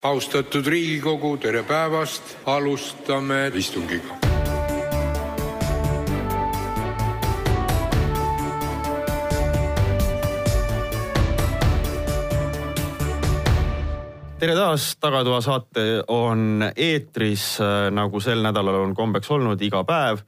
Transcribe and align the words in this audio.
austatud 0.00 0.64
Riigikogu, 0.66 1.34
tere 1.36 1.60
päevast, 1.62 2.36
alustame 2.48 3.50
istungit. 3.54 4.02
tere 14.40 14.54
taas, 14.56 14.96
Tagatoa 14.96 15.42
saate 15.44 15.82
on 16.08 16.64
eetris, 16.72 17.58
nagu 17.92 18.20
sel 18.24 18.40
nädalal 18.40 18.80
on 18.80 18.94
kombeks 18.96 19.28
olnud, 19.30 19.60
iga 19.60 19.84
päev. 19.84 20.24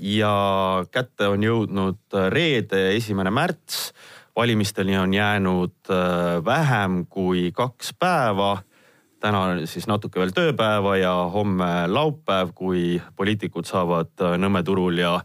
ja 0.00 0.84
kätte 0.90 1.28
on 1.28 1.42
jõudnud 1.44 2.18
reede, 2.32 2.96
esimene 2.96 3.30
märts 3.30 3.92
valimisteni 4.36 4.98
on 4.98 5.14
jäänud 5.14 5.72
äh, 5.90 6.44
vähem 6.44 7.06
kui 7.06 7.52
kaks 7.52 7.94
päeva. 7.98 8.62
täna 9.20 9.40
on 9.40 9.66
siis 9.66 9.86
natuke 9.86 10.20
veel 10.20 10.30
tööpäeva 10.30 10.96
ja 10.96 11.12
homme 11.32 11.88
laupäev, 11.88 12.48
kui 12.54 13.02
poliitikud 13.16 13.64
saavad 13.64 14.10
äh, 14.20 14.38
Nõmme 14.38 14.62
turul 14.62 14.98
ja 14.98 15.20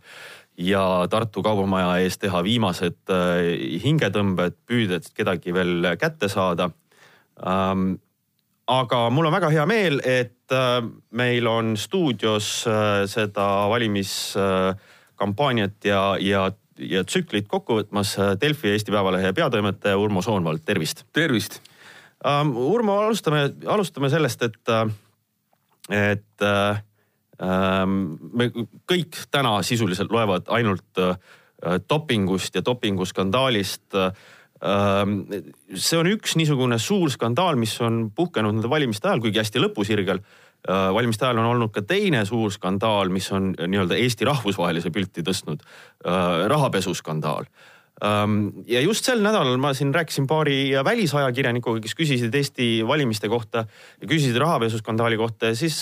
ja 0.57 1.07
Tartu 1.09 1.43
Kaubamaja 1.43 1.97
ees 1.97 2.17
teha 2.17 2.43
viimased 2.43 2.97
äh, 3.09 3.37
hingetõmbed, 3.83 4.53
püüdes 4.65 5.11
kedagi 5.13 5.53
veel 5.53 5.85
kätte 5.99 6.29
saada 6.29 6.69
ähm, 7.47 7.93
aga 8.67 9.09
mul 9.09 9.25
on 9.25 9.33
väga 9.33 9.49
hea 9.49 9.65
meel, 9.65 10.01
et 10.05 10.33
meil 11.11 11.47
on 11.47 11.77
stuudios 11.77 12.67
seda 13.07 13.69
valimiskampaaniat 13.71 15.85
ja, 15.85 16.17
ja 16.19 16.51
ja 16.79 17.03
tsüklit 17.03 17.47
kokku 17.51 17.79
võtmas 17.79 18.13
äh, 18.19 18.33
Delfi 18.41 18.71
Eesti 18.71 18.93
Päevalehe 18.93 19.33
peatoimetaja 19.33 19.97
Urmo 19.99 20.21
Soonvald, 20.21 20.63
tervist. 20.65 21.05
tervist 21.13 21.59
um,. 22.25 22.55
Urmo, 22.57 22.99
alustame, 23.01 23.49
alustame 23.65 24.09
sellest, 24.09 24.43
et, 24.47 24.61
äh, 24.69 24.91
et 26.11 26.45
um, 27.41 27.95
me 28.33 28.51
kõik 28.89 29.23
täna 29.31 29.57
sisuliselt 29.65 30.11
loevad 30.13 30.51
ainult 30.53 31.01
uh, 31.01 31.15
dopingust 31.89 32.55
ja 32.55 32.65
dopinguskandaalist 32.65 33.97
um,. 33.97 35.17
see 35.75 35.97
on 35.97 36.11
üks 36.13 36.37
niisugune 36.37 36.77
suur 36.79 37.09
skandaal, 37.11 37.57
mis 37.57 37.73
on 37.81 38.05
puhkenud 38.15 38.55
nende 38.55 38.69
valimiste 38.69 39.09
ajal, 39.09 39.23
kuigi 39.25 39.41
hästi 39.41 39.63
lõpusirgel 39.63 40.21
valimiste 40.67 41.25
ajal 41.25 41.41
on 41.41 41.51
olnud 41.55 41.73
ka 41.73 41.81
teine 41.87 42.21
suur 42.29 42.51
skandaal, 42.53 43.09
mis 43.09 43.31
on 43.33 43.51
nii-öelda 43.57 43.97
Eesti 43.97 44.27
rahvusvahelise 44.29 44.91
pilti 44.93 45.23
tõstnud, 45.25 45.63
äh, 46.05 46.47
rahapesuskandaal. 46.51 47.47
Ähm, 48.01 48.63
ja 48.65 48.79
just 48.81 49.05
sel 49.05 49.19
nädalal 49.21 49.59
ma 49.61 49.75
siin 49.77 49.91
rääkisin 49.93 50.25
paari 50.25 50.71
välisajakirjanikuga, 50.85 51.83
kes 51.83 51.93
küsisid 51.93 52.33
Eesti 52.33 52.69
valimiste 52.87 53.29
kohta 53.29 53.65
ja 54.01 54.09
küsisid 54.09 54.39
rahapesuskandaali 54.41 55.19
kohta 55.21 55.51
ja 55.51 55.57
siis 55.59 55.77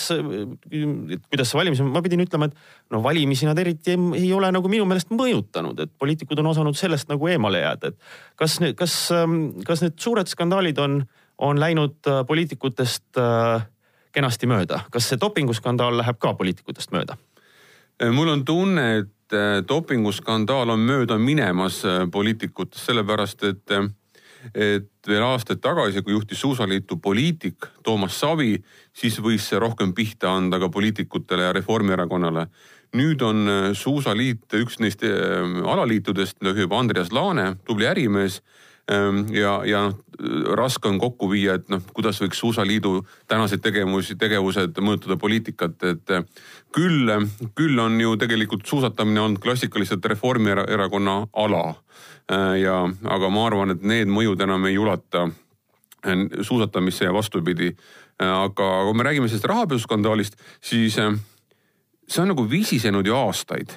kuidas 0.68 1.48
see 1.48 1.60
valimis, 1.60 1.80
ma 1.80 2.02
pidin 2.04 2.20
ütlema, 2.20 2.50
et 2.50 2.92
no 2.92 3.00
valimisi 3.00 3.48
nad 3.48 3.58
eriti 3.62 3.94
ei, 3.94 4.04
ei 4.20 4.34
ole 4.36 4.52
nagu 4.52 4.68
minu 4.68 4.84
meelest 4.90 5.14
mõjutanud, 5.16 5.80
et 5.80 5.94
poliitikud 5.96 6.44
on 6.44 6.50
osanud 6.52 6.76
sellest 6.76 7.08
nagu 7.08 7.30
eemale 7.32 7.64
jääda, 7.64 7.94
et 7.94 8.36
kas, 8.36 8.58
kas, 8.76 9.00
ähm, 9.16 9.40
kas 9.64 9.80
need 9.86 9.96
suured 9.96 10.28
skandaalid 10.28 10.82
on, 10.84 11.00
on 11.40 11.62
läinud 11.62 12.04
äh, 12.04 12.20
poliitikutest 12.28 13.16
äh, 13.16 13.64
kenasti 14.12 14.46
mööda. 14.50 14.84
kas 14.90 15.08
see 15.08 15.20
dopinguskandaal 15.20 15.96
läheb 16.00 16.18
ka 16.18 16.34
poliitikutest 16.34 16.92
mööda? 16.94 17.16
mul 18.12 18.28
on 18.28 18.44
tunne, 18.44 18.86
et 18.98 19.36
äh, 19.36 19.60
dopinguskandaal 19.68 20.72
on 20.72 20.84
mööda 20.86 21.18
minemas 21.18 21.82
äh, 21.84 22.06
poliitikutest, 22.10 22.86
sellepärast 22.86 23.44
et, 23.44 23.74
äh, 23.76 23.88
et 24.54 24.88
veel 25.08 25.24
aastaid 25.26 25.60
tagasi, 25.60 26.02
kui 26.02 26.14
juhtis 26.14 26.40
Suusaliitu 26.40 26.96
poliitik 26.96 27.66
Toomas 27.84 28.20
Savi, 28.20 28.54
siis 28.96 29.20
võis 29.20 29.48
see 29.50 29.60
rohkem 29.60 29.92
pihta 29.94 30.32
anda 30.32 30.58
ka 30.58 30.70
poliitikutele 30.72 31.50
ja 31.50 31.52
Reformierakonnale. 31.52 32.46
nüüd 32.96 33.22
on 33.22 33.46
Suusaliit 33.74 34.50
üks 34.58 34.80
neist 34.80 35.04
alaliitudest, 35.04 36.40
juhib 36.42 36.72
Andreas 36.72 37.12
Laane, 37.12 37.56
tubli 37.64 37.86
ärimees 37.86 38.40
ja, 39.32 39.52
ja 39.64 39.82
noh, 39.86 39.98
raske 40.56 40.88
on 40.88 40.98
kokku 41.00 41.28
viia, 41.30 41.56
et 41.58 41.68
noh, 41.72 41.82
kuidas 41.94 42.20
võiks 42.22 42.40
Suusaliidu 42.40 43.00
tänaseid 43.30 43.62
tegevusi, 43.64 44.16
tegevused 44.20 44.78
mõjutada 44.84 45.16
poliitikat, 45.20 45.82
et 45.88 46.14
eh, 46.16 46.26
küll, 46.74 47.10
küll 47.58 47.78
on 47.80 47.98
ju 48.00 48.16
tegelikult 48.20 48.66
suusatamine 48.66 49.20
olnud 49.20 49.42
klassikaliselt 49.42 50.04
Reformierakonna 50.12 51.16
ala. 51.44 51.64
Eh, 52.30 52.60
ja, 52.64 52.82
aga 53.16 53.32
ma 53.32 53.46
arvan, 53.48 53.76
et 53.76 53.86
need 53.86 54.12
mõjud 54.12 54.42
enam 54.44 54.68
ei 54.68 54.78
ulata 54.78 55.26
eh, 56.04 56.26
suusatamisse 56.42 57.08
ja 57.08 57.16
vastupidi. 57.16 57.74
aga 58.20 58.64
kui 58.84 58.92
me 58.92 59.04
räägime 59.06 59.28
sellest 59.28 59.46
rahapesuskandaalist, 59.48 60.34
siis 60.60 60.98
see 61.00 62.20
on 62.20 62.28
nagu 62.28 62.44
visisenud 62.50 63.06
ju 63.06 63.14
aastaid. 63.16 63.72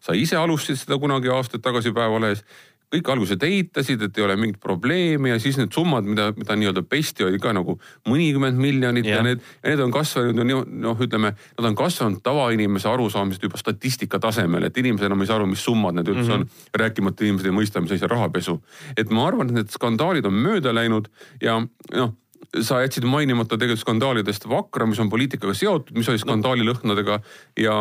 sa 0.00 0.14
ise 0.14 0.36
alustasid 0.36 0.84
seda 0.84 0.98
kunagi 0.98 1.28
aastaid 1.28 1.62
tagasi 1.62 1.90
Päevalehes 1.92 2.44
kõik 2.92 3.10
alguses 3.10 3.40
eitasid, 3.42 4.02
et 4.06 4.18
ei 4.18 4.24
ole 4.24 4.36
mingit 4.38 4.60
probleemi 4.62 5.32
ja 5.32 5.38
siis 5.42 5.58
need 5.58 5.72
summad, 5.74 6.06
mida, 6.06 6.30
mida 6.36 6.56
nii-öelda 6.58 6.84
pesti, 6.88 7.24
oli 7.26 7.40
ka 7.42 7.54
nagu 7.56 7.76
mõnikümmend 8.10 8.60
miljonit 8.60 9.08
ja, 9.08 9.18
ja 9.18 9.26
need, 9.26 9.44
need 9.64 9.82
on 9.84 9.94
kasvanud 9.94 10.52
ju 10.54 10.62
noh, 10.84 11.04
ütleme, 11.06 11.34
nad 11.58 11.70
on 11.70 11.78
kasvanud 11.78 12.22
tavainimese 12.24 12.88
arusaamisest 12.90 13.46
juba 13.48 13.60
statistika 13.60 14.20
tasemel, 14.22 14.68
et 14.68 14.82
inimesed 14.82 15.08
enam 15.08 15.24
ei 15.24 15.30
saa 15.30 15.40
aru, 15.40 15.48
mis 15.50 15.64
summad 15.64 15.98
need 15.98 16.10
üldse 16.12 16.28
mm 16.28 16.44
-hmm. 16.44 16.58
on. 16.74 16.82
rääkimata 16.84 17.24
inimesed 17.24 17.50
ei 17.50 17.56
mõista, 17.56 17.80
mis 17.80 17.92
asi 17.92 18.04
on 18.04 18.10
rahapesu. 18.10 18.60
et 18.96 19.10
ma 19.10 19.26
arvan, 19.26 19.48
et 19.48 19.54
need 19.54 19.70
skandaalid 19.70 20.26
on 20.26 20.34
mööda 20.34 20.74
läinud 20.74 21.08
ja 21.42 21.60
noh 21.94 22.14
sa 22.62 22.80
jätsid 22.84 23.06
mainimata 23.08 23.58
tegelikult 23.58 23.80
skandaalidest 23.80 24.48
Vakra, 24.48 24.86
mis 24.86 25.00
on 25.00 25.10
poliitikaga 25.10 25.54
seotud, 25.54 25.96
mis 25.96 26.08
oli 26.08 26.20
skandaalilõhnadega 26.22 27.20
ja, 27.58 27.76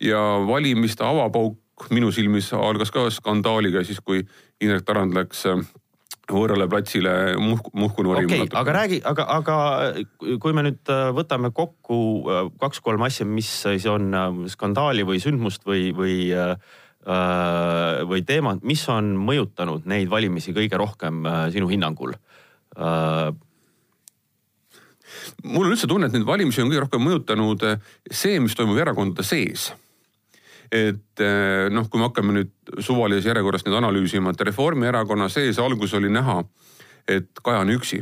ja 0.00 0.22
valimiste 0.46 1.04
avapauk 1.04 1.58
minu 1.92 2.12
silmis 2.14 2.52
algas 2.54 2.92
ka 2.94 3.06
skandaaliga 3.10 3.84
siis, 3.86 4.00
kui 4.04 4.22
Indrek 4.62 4.84
Tarand 4.86 5.14
läks 5.16 5.44
äh, 5.50 5.62
võõrale 6.32 6.68
platsile 6.70 7.34
muhku, 7.40 7.72
muhku 7.76 8.04
norima. 8.06 8.28
okei 8.30 8.44
okay,, 8.46 8.60
aga 8.60 8.76
räägi, 8.78 9.00
aga, 9.08 9.26
aga 9.38 9.56
kui 10.42 10.54
me 10.56 10.66
nüüd 10.68 10.92
äh, 10.92 11.10
võtame 11.16 11.52
kokku 11.54 11.98
äh, 12.22 12.44
kaks-kolm 12.62 13.02
asja, 13.08 13.26
mis 13.26 13.50
siis 13.64 13.88
on 13.90 14.12
skandaali 14.52 15.06
või 15.08 15.22
sündmust 15.22 15.66
või, 15.68 15.90
või 15.96 16.16
või 17.02 18.20
teemad, 18.22 18.60
mis 18.62 18.84
on 18.94 19.08
mõjutanud 19.18 19.88
neid 19.90 20.06
valimisi 20.06 20.52
kõige 20.54 20.78
rohkem 20.78 21.24
sinu 21.50 21.66
hinnangul? 21.66 22.12
mul 25.42 25.66
on 25.66 25.72
üldse 25.72 25.90
tunne, 25.90 26.06
et 26.06 26.14
neid 26.14 26.28
valimisi 26.28 26.62
on 26.62 26.70
kõige 26.70 26.84
rohkem 26.84 27.02
mõjutanud 27.02 27.66
see, 28.06 28.38
mis 28.38 28.54
toimub 28.54 28.78
erakondade 28.78 29.26
sees 29.26 29.72
et 30.72 31.20
eh, 31.20 31.68
noh, 31.72 31.86
kui 31.90 32.00
me 32.00 32.08
hakkame 32.08 32.34
nüüd 32.38 32.52
suvalises 32.80 33.28
järjekorras 33.28 33.66
nüüd 33.66 33.76
analüüsima, 33.82 34.32
et 34.32 34.46
Reformierakonna 34.48 35.28
sees 35.32 35.60
alguses 35.60 35.98
oli 36.00 36.10
näha, 36.12 36.40
et 37.08 37.28
Kaja 37.44 37.60
on 37.66 37.74
üksi. 37.76 38.00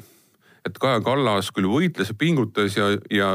et 0.60 0.76
Kaja 0.78 1.00
Kallas 1.00 1.50
küll 1.56 1.66
võitles 1.72 2.12
ja 2.12 2.14
pingutas 2.14 2.76
ja, 2.76 2.90
ja 3.10 3.30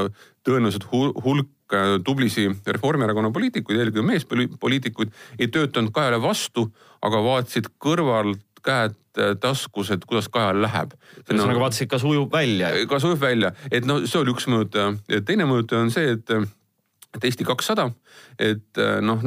tõenäoliselt 0.45 0.88
hulk 0.88 1.75
eh, 1.75 1.97
tublisi 2.06 2.47
Reformierakonna 2.47 3.34
poliitikuid, 3.35 3.81
eelkõige 3.81 4.07
meespoliitikuid, 4.07 5.16
ei 5.40 5.51
töötanud 5.51 5.91
Kajale 5.91 6.22
vastu, 6.24 6.69
aga 7.03 7.24
vaatasid 7.25 7.74
kõrvalt 7.81 8.45
käed 8.66 8.95
eh, 9.19 9.35
taskus, 9.41 9.91
et 9.91 10.06
kuidas 10.07 10.31
Kajal 10.31 10.63
läheb. 10.63 10.95
ühesõnaga 11.25 11.59
no, 11.59 11.66
vaatasid, 11.68 11.91
kas 11.91 12.07
ujub 12.07 12.31
välja. 12.31 12.72
kas 12.88 13.03
ujub 13.03 13.19
välja, 13.19 13.51
et 13.68 13.84
no 13.84 14.06
see 14.06 14.22
oli 14.24 14.31
üks 14.31 14.47
mõõtaja. 14.47 14.95
teine 15.28 15.50
mõõtaja 15.50 15.84
on 15.84 15.91
see, 15.91 16.16
et 16.16 16.40
et 17.15 17.25
Eesti 17.27 17.45
kakssada, 17.47 17.89
et 18.39 18.79
äh, 18.81 18.99
noh, 19.01 19.21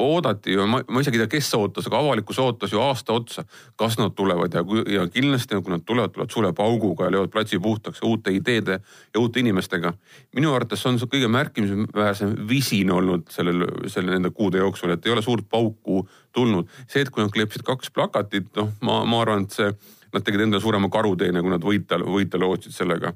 oodati 0.00 0.54
ju, 0.54 0.66
ma, 0.70 0.80
ma 0.88 1.02
isegi 1.04 1.18
ei 1.18 1.24
tea, 1.24 1.32
kes 1.36 1.50
ootas, 1.58 1.88
aga 1.90 2.00
avalikkus 2.00 2.40
ootas 2.42 2.72
ju 2.72 2.80
aasta 2.82 3.16
otsa, 3.16 3.44
kas 3.80 3.98
nad 4.00 4.14
tulevad 4.16 4.54
ja, 4.54 4.64
ja 4.92 5.06
kindlasti, 5.12 5.60
kui 5.60 5.74
nad 5.74 5.84
tulevad, 5.86 6.14
tulevad 6.14 6.34
suure 6.34 6.52
pauguga 6.56 7.08
ja 7.08 7.14
löövad 7.16 7.32
platsi 7.34 7.60
puhtaks 7.62 8.02
uute 8.04 8.32
ideede 8.34 8.78
ja 8.80 9.20
uute 9.20 9.40
inimestega. 9.40 9.94
minu 10.34 10.54
arvates 10.54 10.86
on 10.86 10.98
see 10.98 11.10
kõige 11.10 11.28
märkimisväärsem 11.28 12.36
visin 12.48 12.92
olnud 12.92 13.28
sellel, 13.30 13.66
selle 13.88 14.14
nende 14.14 14.30
kuude 14.30 14.58
jooksul, 14.58 14.94
et 14.94 15.06
ei 15.06 15.12
ole 15.12 15.22
suurt 15.22 15.48
pauku 15.50 16.08
tulnud. 16.32 16.68
see, 16.88 17.02
et 17.02 17.10
kui 17.10 17.22
nad 17.22 17.32
kleepsid 17.32 17.62
kaks 17.62 17.90
plakatit, 17.90 18.48
noh, 18.56 18.72
ma, 18.80 19.04
ma 19.04 19.20
arvan, 19.22 19.44
et 19.44 19.54
see 19.54 19.74
nad 20.14 20.24
tegid 20.24 20.46
endale 20.46 20.62
suurema 20.62 20.88
karuteene, 20.90 21.42
kui 21.42 21.50
nad 21.50 21.64
võita, 21.66 21.98
võita 21.98 22.38
lootsid 22.40 22.72
sellega. 22.72 23.12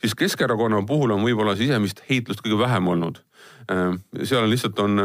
siis 0.00 0.14
Keskerakonna 0.14 0.82
puhul 0.86 1.16
on 1.16 1.24
võib-olla 1.24 1.56
sisemist 1.56 2.04
heitlust 2.10 2.44
kõige 2.44 2.60
vähem 2.60 2.88
olnud 2.92 3.22
Äh, 3.70 4.24
seal 4.24 4.44
on 4.44 4.50
lihtsalt 4.50 4.78
on, 4.78 4.98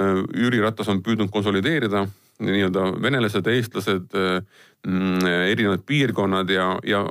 äh, 0.00 0.22
Jüri 0.34 0.60
Ratas 0.60 0.88
on 0.88 1.02
püüdnud 1.02 1.30
konsolideerida 1.32 2.06
nii-öelda 2.44 2.90
venelased, 3.02 3.46
eestlased, 3.48 4.14
äh, 4.14 4.42
mm, 4.86 5.26
erinevad 5.50 5.86
piirkonnad 5.86 6.50
ja, 6.52 6.68
ja 6.84 7.06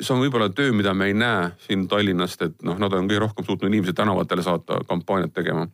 see 0.00 0.14
on 0.14 0.22
võib-olla 0.22 0.48
töö, 0.54 0.72
mida 0.72 0.94
me 0.94 1.10
ei 1.10 1.14
näe 1.18 1.50
siin 1.66 1.88
Tallinnast, 1.90 2.42
et 2.46 2.62
noh, 2.62 2.78
nad 2.78 2.92
on 2.94 3.10
kõige 3.10 3.24
rohkem 3.24 3.46
suutnud 3.46 3.72
inimesi 3.72 3.96
tänavatele 3.98 4.44
saata 4.46 4.80
kampaaniat 4.88 5.34
tegema. 5.34 5.66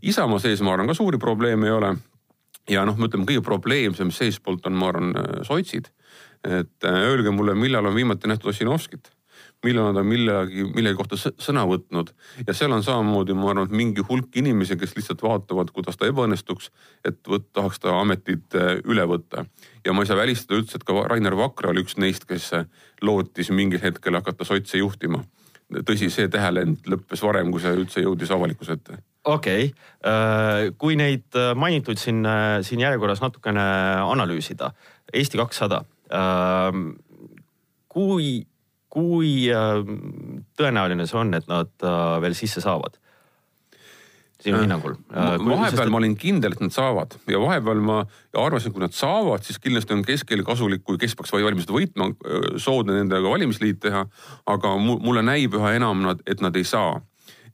Isamaa 0.00 0.38
sees, 0.40 0.62
ma 0.64 0.72
arvan, 0.72 0.88
ka 0.88 0.94
suuri 0.96 1.18
probleeme 1.20 1.66
ei 1.68 1.74
ole. 1.76 1.90
ja 2.72 2.86
noh, 2.88 2.96
me 2.96 3.10
ütleme, 3.10 3.26
kõige 3.28 3.42
probleemsem 3.44 4.08
seestpoolt 4.10 4.64
on, 4.66 4.72
ma 4.80 4.88
arvan, 4.88 5.12
sotsid. 5.44 5.90
Et 6.44 6.88
öelge 6.90 7.30
mulle, 7.30 7.54
millal 7.54 7.86
on 7.86 7.94
viimati 7.94 8.28
nähtud 8.28 8.52
Ossinovskit 8.52 9.12
millal 9.64 9.90
nad 9.90 10.00
on 10.00 10.08
millegi, 10.08 10.64
millegi 10.74 10.98
kohta 10.98 11.18
sõna 11.18 11.64
võtnud. 11.68 12.12
ja 12.46 12.54
seal 12.54 12.72
on 12.74 12.84
samamoodi, 12.84 13.34
ma 13.36 13.50
arvan, 13.52 13.68
et 13.68 13.76
mingi 13.76 14.04
hulk 14.08 14.36
inimesi, 14.36 14.76
kes 14.78 14.94
lihtsalt 14.98 15.22
vaatavad, 15.24 15.72
kuidas 15.74 15.98
ta 15.98 16.08
ebaõnnestuks, 16.10 16.70
et 17.08 17.18
võt, 17.28 17.48
tahaks 17.56 17.80
ta 17.82 17.96
ametit 18.00 18.56
äh, 18.58 18.76
üle 18.84 19.06
võtta. 19.08 19.46
ja 19.84 19.94
ma 19.96 20.04
ei 20.04 20.10
saa 20.10 20.20
välistada 20.20 20.60
üldse, 20.60 20.78
et 20.78 20.86
ka 20.86 21.06
Rainer 21.08 21.36
Vakra 21.38 21.72
oli 21.72 21.84
üks 21.86 21.98
neist, 22.02 22.28
kes 22.28 22.52
äh, 22.56 22.68
lootis 23.02 23.50
mingil 23.50 23.82
hetkel 23.82 24.18
hakata 24.18 24.44
sotse 24.44 24.78
juhtima. 24.78 25.24
tõsi, 25.82 26.10
see 26.14 26.28
tähelend 26.30 26.86
lõppes 26.86 27.22
varem, 27.26 27.50
kui 27.50 27.60
see 27.60 27.74
üldse 27.74 28.04
jõudis 28.04 28.30
avalikkuse 28.30 28.78
ette 28.78 29.02
okei 29.26 29.72
okay., 29.72 30.70
kui 30.78 30.94
neid 30.94 31.34
mainitud 31.58 31.98
siin, 31.98 32.22
siin 32.62 32.84
järjekorras 32.84 33.18
natukene 33.24 33.64
analüüsida, 34.06 34.70
Eesti 35.10 35.38
kakssada 35.38 35.80
kui, 37.96 38.28
kui 38.92 39.32
ähm, 39.52 40.44
tõenäoline 40.58 41.08
see 41.08 41.18
on, 41.20 41.34
et 41.36 41.50
nad 41.50 41.72
äh, 41.84 42.06
veel 42.24 42.36
sisse 42.38 42.62
saavad? 42.64 42.96
sinu 44.42 44.58
äh, 44.58 44.66
hinnangul? 44.66 44.98
Äh, 45.10 45.36
vahepeal 45.40 45.90
ma 45.92 46.00
olin 46.00 46.16
kindel, 46.20 46.54
et 46.54 46.62
nad 46.62 46.74
saavad 46.74 47.16
ja 47.30 47.40
vahepeal 47.40 47.80
ma 47.84 48.02
arvasin, 48.36 48.74
kui 48.74 48.84
nad 48.84 48.94
saavad, 48.96 49.44
siis 49.46 49.60
kindlasti 49.62 49.96
on 49.96 50.04
keskel 50.06 50.44
kasulik, 50.46 50.84
kui 50.84 51.00
kes 51.00 51.16
peaks 51.16 51.32
valimised 51.34 51.72
võitma, 51.72 52.10
soodne 52.62 53.00
nendega 53.00 53.32
valimisliit 53.32 53.80
teha. 53.84 54.04
aga 54.46 54.76
mulle 54.80 55.24
näib 55.24 55.56
üha 55.56 55.74
enam, 55.80 56.04
et 56.26 56.44
nad 56.44 56.56
ei 56.56 56.68
saa 56.68 57.00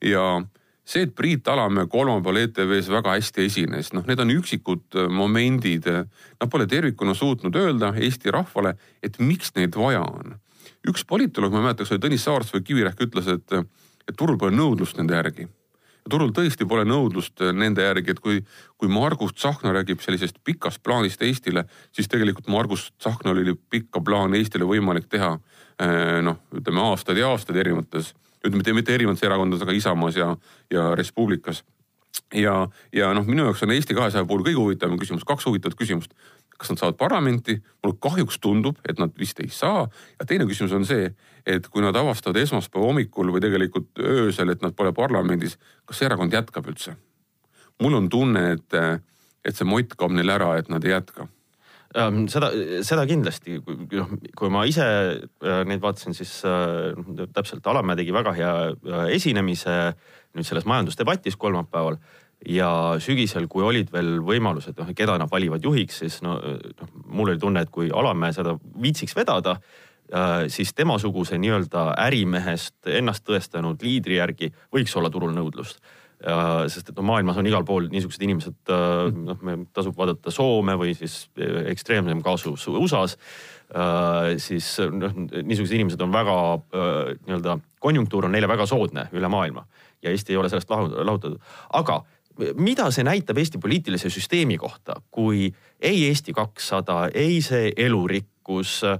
ja 0.03 0.43
see, 0.85 1.07
et 1.07 1.15
Priit 1.15 1.49
Alamäe 1.49 1.87
kolmapäeval 1.91 2.43
ETV-s 2.43 2.91
väga 2.91 3.17
hästi 3.17 3.47
esines, 3.47 3.93
noh, 3.95 4.07
need 4.09 4.21
on 4.21 4.33
üksikud 4.35 4.99
momendid. 5.11 5.87
Nad 5.87 6.51
pole 6.51 6.67
tervikuna 6.67 7.15
suutnud 7.15 7.57
öelda 7.57 7.93
Eesti 7.95 8.35
rahvale, 8.35 8.75
et 9.03 9.21
miks 9.23 9.55
neid 9.57 9.79
vaja 9.79 10.03
on 10.03 10.41
üks 10.89 11.05
politoloog, 11.07 11.53
ma 11.53 11.61
ei 11.61 11.67
mäleta, 11.69 11.85
kas 11.85 11.95
oli 11.95 12.03
Tõnis 12.03 12.25
Saarts 12.27 12.55
või 12.55 12.65
Kivirähk 12.67 13.03
ütles, 13.07 13.29
et, 13.31 13.59
et 14.09 14.17
turul 14.19 14.39
pole 14.39 14.55
nõudlust 14.55 14.99
nende 14.99 15.15
järgi. 15.19 15.49
turul 16.11 16.33
tõesti 16.35 16.67
pole 16.67 16.83
nõudlust 16.85 17.41
nende 17.55 17.83
järgi, 17.83 18.11
et 18.11 18.21
kui, 18.21 18.41
kui 18.77 18.89
Margus 18.91 19.37
Tsahkna 19.37 19.73
räägib 19.73 20.01
sellisest 20.03 20.41
pikast 20.45 20.83
plaanist 20.83 21.23
Eestile, 21.23 21.65
siis 21.93 22.09
tegelikult 22.09 22.49
Margus 22.49 22.91
Tsahknal 22.99 23.39
oli 23.39 23.55
pikka 23.71 24.01
plaani 24.01 24.39
Eestile 24.39 24.67
võimalik 24.67 25.07
teha 25.09 25.37
eh, 25.79 26.19
noh, 26.23 26.43
ütleme 26.51 26.83
aastaid 26.91 27.23
ja 27.23 27.31
aastaid 27.31 27.57
erinevates, 27.63 28.15
ütleme 28.47 28.81
mitte 28.81 28.95
erinevates 28.95 29.23
erakondades, 29.27 29.63
aga 29.63 29.77
Isamaas 29.77 30.17
ja, 30.19 30.33
ja 30.71 30.91
Res 30.99 31.13
Publicas 31.13 31.63
ja, 32.35 32.69
ja 32.93 33.13
noh, 33.17 33.27
minu 33.29 33.47
jaoks 33.47 33.63
on 33.65 33.73
Eesti 33.75 33.97
kahesaja 33.97 34.29
puhul 34.29 34.45
kõige 34.47 34.61
huvitavam 34.61 34.99
küsimus, 35.01 35.25
kaks 35.29 35.47
huvitavat 35.49 35.79
küsimust 35.79 36.17
kas 36.63 36.71
nad 36.71 36.79
saavad 36.79 36.97
parlamenti, 36.99 37.57
mulle 37.83 37.99
kahjuks 38.01 38.39
tundub, 38.39 38.79
et 38.89 38.99
nad 39.03 39.11
vist 39.19 39.41
ei 39.43 39.49
saa. 39.51 39.89
ja 40.21 40.27
teine 40.27 40.47
küsimus 40.47 40.73
on 40.77 40.87
see, 40.87 41.11
et 41.47 41.67
kui 41.69 41.83
nad 41.83 41.97
avastavad 41.99 42.39
esmaspäeva 42.39 42.87
hommikul 42.87 43.33
või 43.35 43.43
tegelikult 43.43 43.99
öösel, 43.99 44.53
et 44.55 44.63
nad 44.63 44.77
pole 44.79 44.93
parlamendis, 44.95 45.59
kas 45.85 45.99
see 45.99 46.07
erakond 46.07 46.33
jätkab 46.33 46.69
üldse? 46.71 46.97
mul 47.83 47.97
on 47.99 48.09
tunne, 48.09 48.43
et, 48.53 48.75
et 49.45 49.57
see 49.57 49.67
mott 49.67 49.97
kaob 49.99 50.13
neil 50.15 50.31
ära, 50.31 50.53
et 50.59 50.69
nad 50.71 50.85
ei 50.87 50.93
jätka 50.93 51.27
seda, 52.33 52.49
seda 52.87 53.05
kindlasti, 53.09 53.59
noh, 53.93 54.17
kui 54.39 54.51
ma 54.53 54.65
ise 54.69 54.87
äh, 54.87 55.63
neid 55.69 55.83
vaatasin, 55.83 56.17
siis 56.17 56.41
äh, 56.49 56.97
täpselt 57.35 57.67
Alamäe 57.69 57.99
tegi 57.99 58.15
väga 58.15 58.35
hea 58.37 58.57
äh, 58.73 59.07
esinemise 59.17 59.77
nüüd 60.33 60.49
selles 60.49 60.67
majandusdebatis 60.69 61.37
kolmapäeval. 61.37 62.01
Ja 62.49 62.99
sügisel, 62.99 63.47
kui 63.47 63.63
olid 63.63 63.93
veel 63.95 64.17
võimalused, 64.27 64.75
noh 64.75 64.89
keda 64.99 65.15
nad 65.21 65.31
valivad 65.31 65.63
juhiks, 65.63 66.01
siis 66.03 66.19
no 66.27 66.41
noh, 66.43 66.93
mul 67.07 67.31
oli 67.31 67.39
tunne, 67.39 67.63
et 67.63 67.71
kui 67.71 67.93
Alamäe 67.95 68.35
seda 68.35 68.57
viitsiks 68.59 69.15
vedada 69.17 69.61
siis 70.53 70.75
temasuguse 70.77 71.39
nii-öelda 71.41 71.95
ärimehest 72.03 72.91
ennast 72.99 73.23
tõestanud 73.25 73.81
liidri 73.81 74.19
järgi 74.19 74.51
võiks 74.75 74.93
olla 74.99 75.09
turul 75.09 75.33
nõudlust 75.33 75.79
äh,. 76.23 76.69
sest 76.73 76.93
et 76.93 76.99
no 76.99 77.05
maailmas 77.07 77.39
on 77.41 77.49
igal 77.49 77.65
pool 77.69 77.89
niisugused 77.93 78.23
inimesed 78.23 78.73
äh,, 78.73 79.11
noh, 79.13 79.43
tasub 79.75 79.99
vaadata 79.99 80.33
Soome 80.35 80.77
või 80.81 80.95
siis 80.99 81.27
ekstreemsem 81.73 82.23
kaasus 82.25 82.67
USA-s 82.71 83.19
äh,. 83.75 84.33
siis 84.43 84.75
noh, 84.93 85.15
niisugused 85.19 85.77
inimesed 85.77 86.03
on 86.05 86.15
väga 86.15 86.39
äh, 86.55 87.15
nii-öelda, 87.27 87.59
konjunktuur 87.83 88.29
on 88.29 88.37
neile 88.37 88.51
väga 88.51 88.67
soodne 88.71 89.09
üle 89.13 89.31
maailma 89.33 89.67
ja 90.03 90.11
Eesti 90.11 90.35
ei 90.35 90.41
ole 90.41 90.51
sellest 90.51 90.71
lahutatud, 90.71 91.39
aga 91.79 92.03
mida 92.57 92.89
see 92.95 93.05
näitab 93.07 93.39
Eesti 93.39 93.61
poliitilise 93.63 94.11
süsteemi 94.11 94.59
kohta, 94.59 94.97
kui 95.11 95.51
ei 95.81 96.05
Eesti 96.09 96.33
kakssada, 96.33 97.09
ei 97.15 97.43
see 97.45 97.73
elurikkus 97.77 98.32
äh,, 98.85 98.99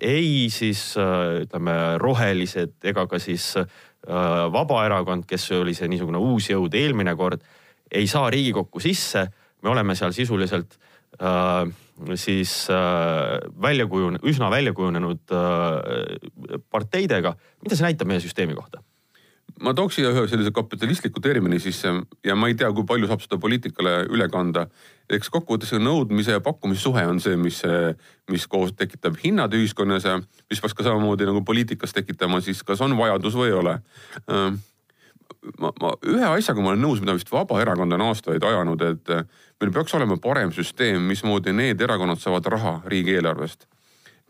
ei 0.00 0.48
siis 0.52 0.92
äh, 1.00 1.42
ütleme 1.46 1.98
rohelised 2.02 2.78
ega 2.84 3.06
ka 3.10 3.20
siis 3.22 3.54
äh, 3.60 3.66
Vabaerakond, 4.52 5.26
kes 5.30 5.50
oli 5.58 5.74
see 5.78 5.90
niisugune 5.90 6.18
uus 6.18 6.48
jõud 6.50 6.74
eelmine 6.74 7.14
kord, 7.18 7.42
ei 7.92 8.08
saa 8.10 8.30
Riigikokku 8.30 8.80
sisse. 8.82 9.28
me 9.62 9.70
oleme 9.70 9.94
seal 9.94 10.12
sisuliselt 10.12 10.78
äh, 11.22 11.68
siis 12.14 12.66
äh, 12.70 13.38
välja 13.62 13.86
kujune-, 13.86 14.22
üsna 14.22 14.50
välja 14.50 14.72
kujunenud 14.72 15.20
äh, 15.30 16.60
parteidega. 16.70 17.36
mida 17.62 17.76
see 17.76 17.86
näitab 17.86 18.08
meie 18.10 18.20
süsteemi 18.20 18.54
kohta? 18.54 18.82
Ma 19.60 19.74
tooks 19.76 19.98
siia 19.98 20.10
ühe 20.12 20.24
sellise 20.30 20.52
kapitalistliku 20.54 21.20
termini 21.20 21.58
sisse 21.60 21.92
ja 22.24 22.36
ma 22.38 22.48
ei 22.48 22.56
tea, 22.58 22.70
kui 22.72 22.86
palju 22.88 23.08
saab 23.10 23.22
seda 23.24 23.38
poliitikale 23.42 24.02
üle 24.12 24.28
kanda. 24.32 24.66
eks 25.12 25.28
kokkuvõttes 25.28 25.74
nõudmise 25.76 26.32
ja 26.32 26.40
pakkumise 26.40 26.80
suhe 26.80 27.02
on 27.06 27.20
see, 27.20 27.36
mis, 27.36 27.60
mis 28.30 28.46
koos 28.48 28.72
tekitab 28.72 29.18
hinnad 29.20 29.52
ühiskonnas 29.52 30.06
ja 30.08 30.18
mis 30.18 30.60
peaks 30.60 30.74
ka 30.74 30.86
samamoodi 30.86 31.26
nagu 31.28 31.42
poliitikas 31.44 31.92
tekitama 31.92 32.40
siis, 32.40 32.62
kas 32.62 32.80
on 32.80 32.96
vajadus 32.96 33.36
või 33.36 33.50
ei 33.50 33.58
ole. 33.58 33.74
ma, 35.60 35.72
ma 35.80 35.92
ühe 36.06 36.30
asjaga 36.30 36.62
ma 36.62 36.72
olen 36.72 36.80
nõus, 36.86 37.02
mida 37.02 37.16
vist 37.18 37.32
Vabaerakond 37.32 37.92
on 37.92 38.06
aastaid 38.08 38.44
ajanud, 38.44 38.82
et 38.88 39.12
meil 39.60 39.74
peaks 39.74 39.94
olema 39.98 40.16
parem 40.16 40.52
süsteem, 40.52 41.02
mismoodi 41.02 41.52
need 41.52 41.80
erakonnad 41.80 42.22
saavad 42.22 42.46
raha 42.46 42.78
riigieelarvest, 42.86 43.68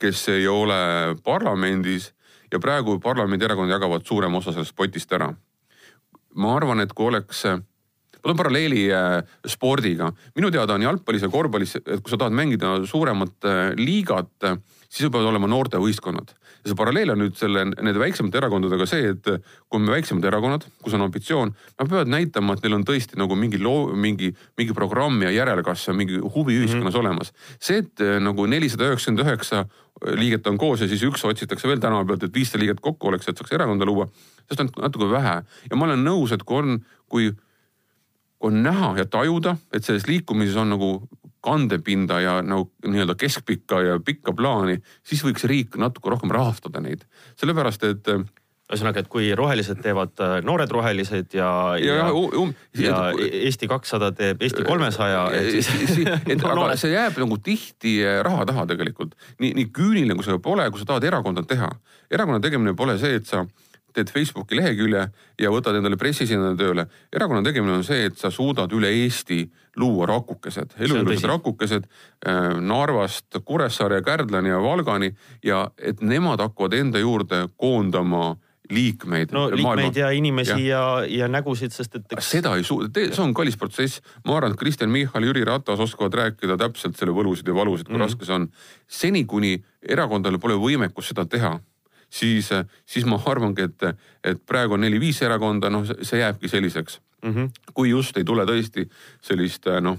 kes 0.03 0.29
ei 0.35 0.49
ole 0.51 1.15
parlamendis 1.25 2.11
ja 2.53 2.61
praegu 2.61 2.99
parlamendierakonnad 3.01 3.73
jagavad 3.77 4.07
suurema 4.07 4.39
osa 4.39 4.53
sellest 4.53 4.77
potist 4.77 5.13
ära. 5.13 5.33
ma 6.35 6.57
arvan, 6.57 6.81
et 6.81 6.93
kui 6.97 7.11
oleks, 7.11 7.43
ma 7.45 8.23
toon 8.23 8.39
paralleeli 8.39 8.87
äh, 8.89 9.19
spordiga, 9.47 10.09
minu 10.37 10.51
teada 10.51 10.79
on 10.79 10.87
jalgpallis 10.87 11.27
ja 11.27 11.29
korvpallis, 11.29 11.77
et 11.77 12.01
kui 12.01 12.13
sa 12.13 12.17
tahad 12.17 12.33
mängida 12.37 12.79
suuremat 12.89 13.49
äh, 13.49 13.65
liigat, 13.77 14.33
siis 14.89 15.11
peavad 15.11 15.29
olema 15.29 15.51
noortevõistkonnad 15.53 16.33
ja 16.63 16.71
see 16.71 16.79
paralleel 16.79 17.13
on 17.15 17.21
nüüd 17.25 17.37
selle, 17.39 17.65
nende 17.73 17.99
väiksemate 17.99 18.39
erakondadega 18.39 18.87
see, 18.87 19.13
et 19.13 19.27
kui 19.27 19.81
on 19.81 19.91
väiksemad 19.91 20.27
erakonnad, 20.31 20.67
kus 20.83 20.95
on 20.95 21.05
ambitsioon, 21.07 21.53
nad 21.81 21.91
peavad 21.91 22.11
näitama, 22.13 22.55
et 22.55 22.67
neil 22.67 22.77
on 22.79 22.87
tõesti 22.87 23.19
nagu 23.19 23.37
mingi 23.39 23.59
loo, 23.63 23.89
mingi, 23.99 24.31
mingi 24.59 24.77
programm 24.77 25.23
ja 25.27 25.33
järelkasv 25.35 25.91
ja 25.91 25.97
mingi 25.99 26.21
huvi 26.23 26.61
ühiskonnas 26.61 26.95
mm 26.95 26.99
-hmm. 26.99 27.01
olemas. 27.01 27.33
see, 27.59 27.79
et 27.83 28.01
eh, 28.01 28.21
nagu 28.21 28.47
nelisada 28.47 28.91
üheksakümmend 28.91 29.27
üheksa 29.27 29.65
liiget 30.19 30.47
on 30.47 30.59
koos 30.59 30.81
ja 30.81 30.89
siis 30.89 31.03
üks 31.03 31.25
otsitakse 31.25 31.69
veel 31.69 31.81
tänava 31.81 32.05
pealt, 32.05 32.23
et 32.23 32.35
viissada 32.35 32.63
liiget 32.63 32.81
kokku 32.81 33.09
oleks, 33.09 33.29
et 33.29 33.39
saaks 33.39 33.53
erakonda 33.53 33.87
luua. 33.87 34.09
sellest 34.49 34.61
on 34.61 34.83
natuke 34.83 35.11
vähe 35.11 35.43
ja 35.71 35.77
ma 35.77 35.85
olen 35.85 36.05
nõus, 36.05 36.33
et 36.33 36.43
kui 36.43 36.59
on, 36.59 36.85
kui 37.09 37.33
on 38.41 38.63
näha 38.63 38.95
ja 38.99 39.05
tajuda, 39.05 39.57
et 39.73 39.85
selles 39.85 40.07
liikumises 40.07 40.57
on 40.57 40.71
nagu 40.75 41.09
kandepinda 41.43 42.21
ja 42.23 42.37
nagu 42.43 42.71
nii-öelda 42.87 43.17
keskpikka 43.19 43.81
ja 43.83 43.99
pikka 44.05 44.35
plaani, 44.37 44.79
siis 45.07 45.25
võiks 45.27 45.47
riik 45.51 45.77
natuke 45.81 46.13
rohkem 46.13 46.31
rahastada 46.31 46.81
neid. 46.81 47.03
sellepärast, 47.41 47.85
et 47.89 48.09
äh, 48.13 48.23
ühesõnaga, 48.73 49.03
et 49.03 49.11
kui 49.13 49.31
rohelised 49.37 49.81
teevad 49.85 50.21
äh, 50.23 50.37
noored 50.47 50.71
rohelised 50.73 51.35
ja, 51.37 51.51
ja, 51.81 51.97
ja, 51.99 52.07
um, 52.13 52.55
ja 52.79 53.01
Eesti 53.19 53.69
kakssada 53.71 54.13
teeb 54.17 54.43
Eesti 54.43 54.65
kolmesaja. 54.65 55.27
et 55.35 56.39
no, 56.43 56.53
aga 56.67 56.77
see 56.81 56.95
jääb 56.95 57.19
nagu 57.21 57.39
tihti 57.43 57.99
äh, 58.07 58.21
raha 58.25 58.47
taha 58.49 58.67
tegelikult. 58.71 59.17
nii, 59.43 59.53
nii 59.59 59.69
küüniline 59.75 60.17
kui 60.17 60.27
see 60.27 60.39
pole, 60.43 60.69
kui 60.71 60.81
sa 60.81 60.93
tahad 60.95 61.11
erakonda 61.11 61.45
teha. 61.49 61.69
erakonna 62.13 62.41
tegemine 62.45 62.77
pole 62.79 62.97
see, 63.03 63.21
et 63.21 63.29
sa 63.29 63.45
teed 63.93 64.11
Facebooki 64.13 64.57
lehekülje 64.57 65.07
ja 65.41 65.51
võtad 65.53 65.77
endale 65.79 65.97
pressiesindaja 66.01 66.57
tööle. 66.57 66.87
erakonna 67.13 67.43
tegemine 67.43 67.79
on 67.79 67.85
see, 67.85 68.07
et 68.11 68.19
sa 68.19 68.31
suudad 68.31 68.73
üle 68.73 68.91
Eesti 69.03 69.45
luua 69.77 70.07
rakukesed, 70.07 70.77
eluilusad 70.79 71.29
rakukesed 71.31 71.85
äh, 72.27 72.61
Narvast 72.61 73.43
Kuressaare, 73.45 74.03
Kärdlani 74.03 74.49
ja 74.49 74.63
Valgani 74.63 75.13
ja 75.45 75.67
et 75.79 76.01
nemad 76.01 76.41
hakkavad 76.41 76.73
enda 76.77 76.99
juurde 76.99 77.47
koondama 77.57 78.37
liikmeid. 78.71 79.33
no 79.33 79.47
liikmeid 79.51 79.63
maailma. 79.63 79.93
ja 79.97 80.11
inimesi 80.11 80.67
ja, 80.67 81.01
ja, 81.01 81.07
ja 81.09 81.29
nägusid, 81.29 81.73
sest 81.75 81.97
et 81.99 82.15
eks.... 82.17 82.31
seda 82.37 82.55
ei 82.57 82.65
suuda, 82.65 82.91
see 82.95 83.25
on 83.25 83.35
kallis 83.35 83.59
protsess. 83.61 84.03
ma 84.27 84.37
arvan, 84.37 84.55
et 84.55 84.61
Kristen 84.61 84.91
Michal, 84.91 85.27
Jüri 85.29 85.45
Ratas 85.45 85.81
oskavad 85.81 86.15
rääkida 86.21 86.57
täpselt 86.61 86.97
selle 86.97 87.15
võlusid 87.17 87.49
ja 87.49 87.57
valusid, 87.57 87.89
kui 87.89 87.97
mm 87.97 88.01
-hmm. 88.01 88.09
raske 88.09 88.29
see 88.29 88.35
on. 88.35 88.49
seni, 88.89 89.25
kuni 89.25 89.57
erakondadel 89.83 90.39
pole 90.39 90.55
võimekust 90.55 91.13
seda 91.13 91.27
teha 91.27 91.59
siis, 92.13 92.51
siis 92.87 93.07
ma 93.09 93.19
arvangi, 93.27 93.69
et, 93.69 93.87
et 94.25 94.43
praegu 94.47 94.77
on 94.77 94.85
neli-viis 94.85 95.23
erakonda, 95.25 95.71
noh, 95.73 95.87
see 96.03 96.21
jääbki 96.21 96.49
selliseks 96.49 97.01
mm. 97.23 97.35
-hmm. 97.35 97.51
kui 97.75 97.91
just 97.91 98.17
ei 98.17 98.25
tule 98.25 98.45
tõesti 98.49 98.89
sellist 99.23 99.67
noh, 99.81 99.99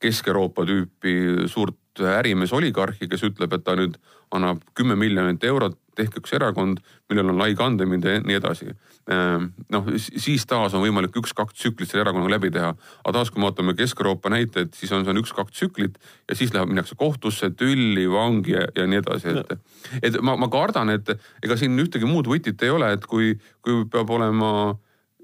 Kesk-Euroopa 0.00 0.64
tüüpi 0.64 1.14
suurt 1.46 1.76
ärimees 1.98 2.52
oligarhi, 2.52 3.08
kes 3.10 3.24
ütleb, 3.26 3.52
et 3.56 3.64
ta 3.64 3.74
nüüd 3.78 3.96
annab 4.34 4.62
kümme 4.78 4.94
miljonit 4.94 5.42
eurot, 5.44 5.76
tehke 5.98 6.20
üks 6.22 6.32
erakond, 6.36 6.78
millel 7.10 7.32
on 7.32 7.40
lai 7.40 7.50
kandepind 7.58 8.06
ja 8.06 8.20
nii 8.22 8.36
edasi. 8.38 8.70
Ehm, 9.10 9.48
noh, 9.74 9.88
siis 9.98 10.46
taas 10.48 10.74
on 10.76 10.84
võimalik 10.84 11.16
üks-kaks 11.18 11.56
tsüklit 11.58 11.90
selle 11.90 12.04
erakonnaga 12.04 12.36
läbi 12.36 12.52
teha. 12.54 12.70
aga 13.04 13.14
taas, 13.16 13.30
kui 13.30 13.42
me 13.42 13.48
vaatame 13.48 13.74
Kesk-Euroopa 13.78 14.30
näiteid, 14.30 14.72
siis 14.78 14.92
on 14.92 15.04
see 15.04 15.14
on 15.14 15.22
üks-kaks 15.22 15.56
tsüklit 15.56 15.98
ja 16.28 16.36
siis 16.38 16.54
läheb, 16.54 16.70
minnakse 16.70 16.94
kohtusse, 16.96 17.50
tülli, 17.50 18.06
vangi 18.10 18.54
ja, 18.54 18.68
ja 18.76 18.86
nii 18.86 19.02
edasi, 19.02 19.34
et. 19.34 19.58
et 20.02 20.20
ma, 20.22 20.36
ma 20.38 20.48
kardan, 20.52 20.94
et 20.94 21.10
ega 21.42 21.58
siin 21.58 21.74
ühtegi 21.82 22.08
muud 22.08 22.30
võtit 22.30 22.62
ei 22.62 22.70
ole, 22.70 22.92
et 22.94 23.06
kui, 23.10 23.34
kui 23.66 23.82
peab 23.90 24.14
olema 24.14 24.52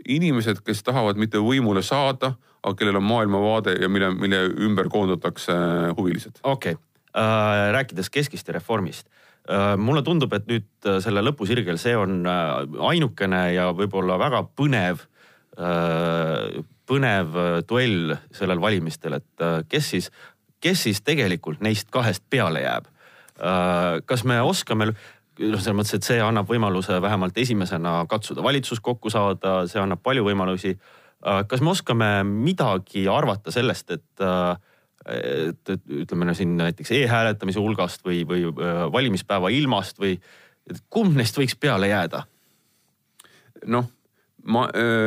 inimesed, 0.09 0.63
kes 0.65 0.83
tahavad 0.87 1.19
mitte 1.21 1.41
võimule 1.43 1.83
saada, 1.83 2.35
aga 2.63 2.75
kellel 2.79 3.01
on 3.01 3.07
maailmavaade 3.07 3.77
ja 3.81 3.89
mille, 3.89 4.11
mille 4.15 4.43
ümber 4.67 4.91
koondatakse 4.93 5.55
huvilised. 5.97 6.41
okei 6.43 6.77
okay. 6.77 6.83
äh,, 7.17 7.73
rääkides 7.73 8.11
keskist 8.11 8.49
ja 8.49 8.57
reformist 8.59 9.09
äh,. 9.51 9.77
mulle 9.77 10.03
tundub, 10.03 10.33
et 10.33 10.49
nüüd 10.51 10.69
äh, 10.87 11.01
selle 11.05 11.23
lõpusirgel, 11.25 11.79
see 11.79 11.97
on 11.97 12.25
äh, 12.27 12.81
ainukene 12.91 13.43
ja 13.55 13.71
võib-olla 13.77 14.19
väga 14.23 14.43
põnev 14.59 15.05
äh,, 15.59 16.65
põnev 16.87 17.39
äh, 17.39 17.61
duell 17.69 18.17
sellel 18.35 18.63
valimistel, 18.63 19.21
et 19.21 19.45
äh, 19.45 19.61
kes 19.69 19.93
siis, 19.95 20.11
kes 20.63 20.87
siis 20.89 21.03
tegelikult 21.07 21.63
neist 21.65 21.91
kahest 21.95 22.25
peale 22.31 22.65
jääb 22.67 22.91
äh,. 23.39 24.03
kas 24.07 24.25
me 24.25 24.41
oskame 24.43 24.93
noh, 25.39 25.61
selles 25.61 25.77
mõttes, 25.77 25.97
et 25.97 26.07
see 26.07 26.21
annab 26.23 26.49
võimaluse 26.51 26.99
vähemalt 27.03 27.37
esimesena 27.39 27.99
katsuda 28.11 28.45
valitsus 28.45 28.81
kokku 28.85 29.11
saada, 29.13 29.59
see 29.71 29.81
annab 29.83 30.03
palju 30.05 30.25
võimalusi 30.27 30.73
äh, 30.75 31.43
kas 31.49 31.63
me 31.65 31.73
oskame 31.73 32.11
midagi 32.29 33.07
arvata 33.13 33.55
sellest, 33.55 33.93
et, 33.97 34.25
äh, 34.25 34.55
et, 35.17 35.75
et 35.75 35.93
ütleme 36.05 36.29
no 36.29 36.37
siin 36.37 36.57
näiteks 36.59 36.95
e-hääletamise 36.99 37.63
hulgast 37.63 38.07
või, 38.07 38.23
või 38.29 38.47
äh, 38.49 38.87
valimispäeva 38.93 39.53
ilmast 39.55 40.01
või 40.03 40.17
kumb 40.91 41.19
neist 41.19 41.39
võiks 41.39 41.59
peale 41.61 41.93
jääda? 41.93 42.25
noh, 43.67 43.87
ma 44.47 44.67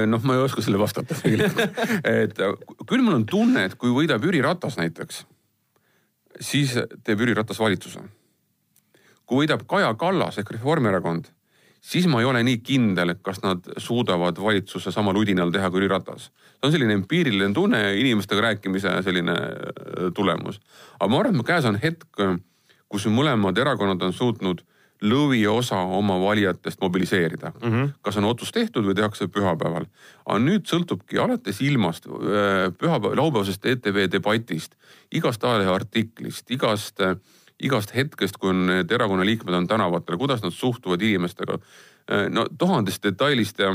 noh, 0.10 0.24
ma 0.26 0.36
ei 0.36 0.42
oska 0.44 0.64
sellele 0.66 0.82
vastata 0.82 1.16
tegelikult 1.20 1.78
et 2.10 2.40
küll 2.90 3.04
mul 3.06 3.20
on 3.22 3.28
tunne, 3.30 3.68
et 3.70 3.76
kui 3.80 3.92
võidab 3.94 4.26
Jüri 4.26 4.42
Ratas 4.44 4.76
näiteks, 4.80 5.22
siis 6.42 6.74
teeb 7.06 7.22
Jüri 7.22 7.38
Ratas 7.38 7.62
valitsuse. 7.62 8.02
Kui 9.30 9.44
võidab 9.44 9.68
Kaja 9.70 9.94
Kallas 9.94 10.42
ehk 10.42 10.56
Reformierakond 10.58 11.30
siis 11.82 12.08
ma 12.08 12.20
ei 12.20 12.28
ole 12.28 12.42
nii 12.44 12.60
kindel, 12.64 13.14
et 13.14 13.22
kas 13.24 13.42
nad 13.44 13.66
suudavad 13.80 14.40
valitsuse 14.42 14.92
samal 14.92 15.18
udinal 15.20 15.52
teha 15.54 15.70
kui 15.70 15.82
Jüri 15.82 15.92
Ratas. 15.92 16.30
see 16.30 16.68
on 16.68 16.74
selline 16.74 16.94
empiiriline 16.98 17.54
tunne, 17.54 17.80
inimestega 18.00 18.42
rääkimise 18.50 19.02
selline 19.04 19.36
äh, 19.36 20.10
tulemus. 20.16 20.60
aga 21.00 21.08
ma 21.12 21.20
arvan, 21.20 21.40
et 21.40 21.46
käes 21.46 21.66
on 21.66 21.80
hetk, 21.80 22.08
kus 22.90 23.06
mõlemad 23.08 23.58
erakonnad 23.58 24.02
on 24.04 24.14
suutnud 24.14 24.66
lõviosa 25.00 25.78
oma 25.96 26.18
valijatest 26.20 26.82
mobiliseerida 26.82 27.52
mm. 27.62 27.72
-hmm. 27.72 27.92
kas 28.02 28.18
on 28.18 28.26
otsus 28.26 28.52
tehtud 28.52 28.84
või 28.86 28.96
tehakse 28.96 29.28
pühapäeval. 29.28 29.86
aga 30.26 30.40
nüüd 30.40 30.68
sõltubki 30.68 31.20
alates 31.24 31.62
ilmast, 31.62 32.08
äh, 32.08 32.74
pühapäeva, 32.78 33.16
laupäevasest 33.16 33.66
ETV 33.66 34.12
debatist, 34.12 34.76
igast 35.12 35.44
ajalehe 35.44 35.72
artiklist, 35.72 36.52
igast 36.52 37.00
äh, 37.00 37.16
igast 37.60 37.94
hetkest, 37.96 38.38
kui 38.40 38.54
need 38.56 38.92
erakonna 38.92 39.26
liikmed 39.28 39.54
on 39.54 39.68
tänavatel, 39.68 40.18
kuidas 40.18 40.44
nad 40.44 40.56
suhtuvad 40.56 41.02
inimestega. 41.02 41.60
no 42.30 42.46
tuhandest 42.58 43.04
detailist 43.04 43.60
ja 43.60 43.74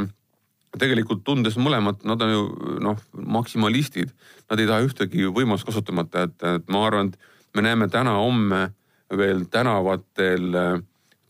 tegelikult 0.78 1.22
tundes 1.24 1.56
mõlemat, 1.60 2.02
nad 2.08 2.22
on 2.22 2.32
ju 2.32 2.42
noh, 2.82 3.02
maksimalistid. 3.12 4.10
Nad 4.50 4.60
ei 4.60 4.66
taha 4.66 4.86
ühtegi 4.86 5.28
võimalust 5.30 5.66
kasutamata 5.68 6.26
jätta, 6.26 6.56
et 6.58 6.72
ma 6.72 6.86
arvan, 6.86 7.12
et 7.12 7.54
me 7.54 7.62
näeme 7.62 7.88
täna-homme 7.88 8.66
veel 9.14 9.44
tänavatel 9.50 10.58
äh, 10.58 10.80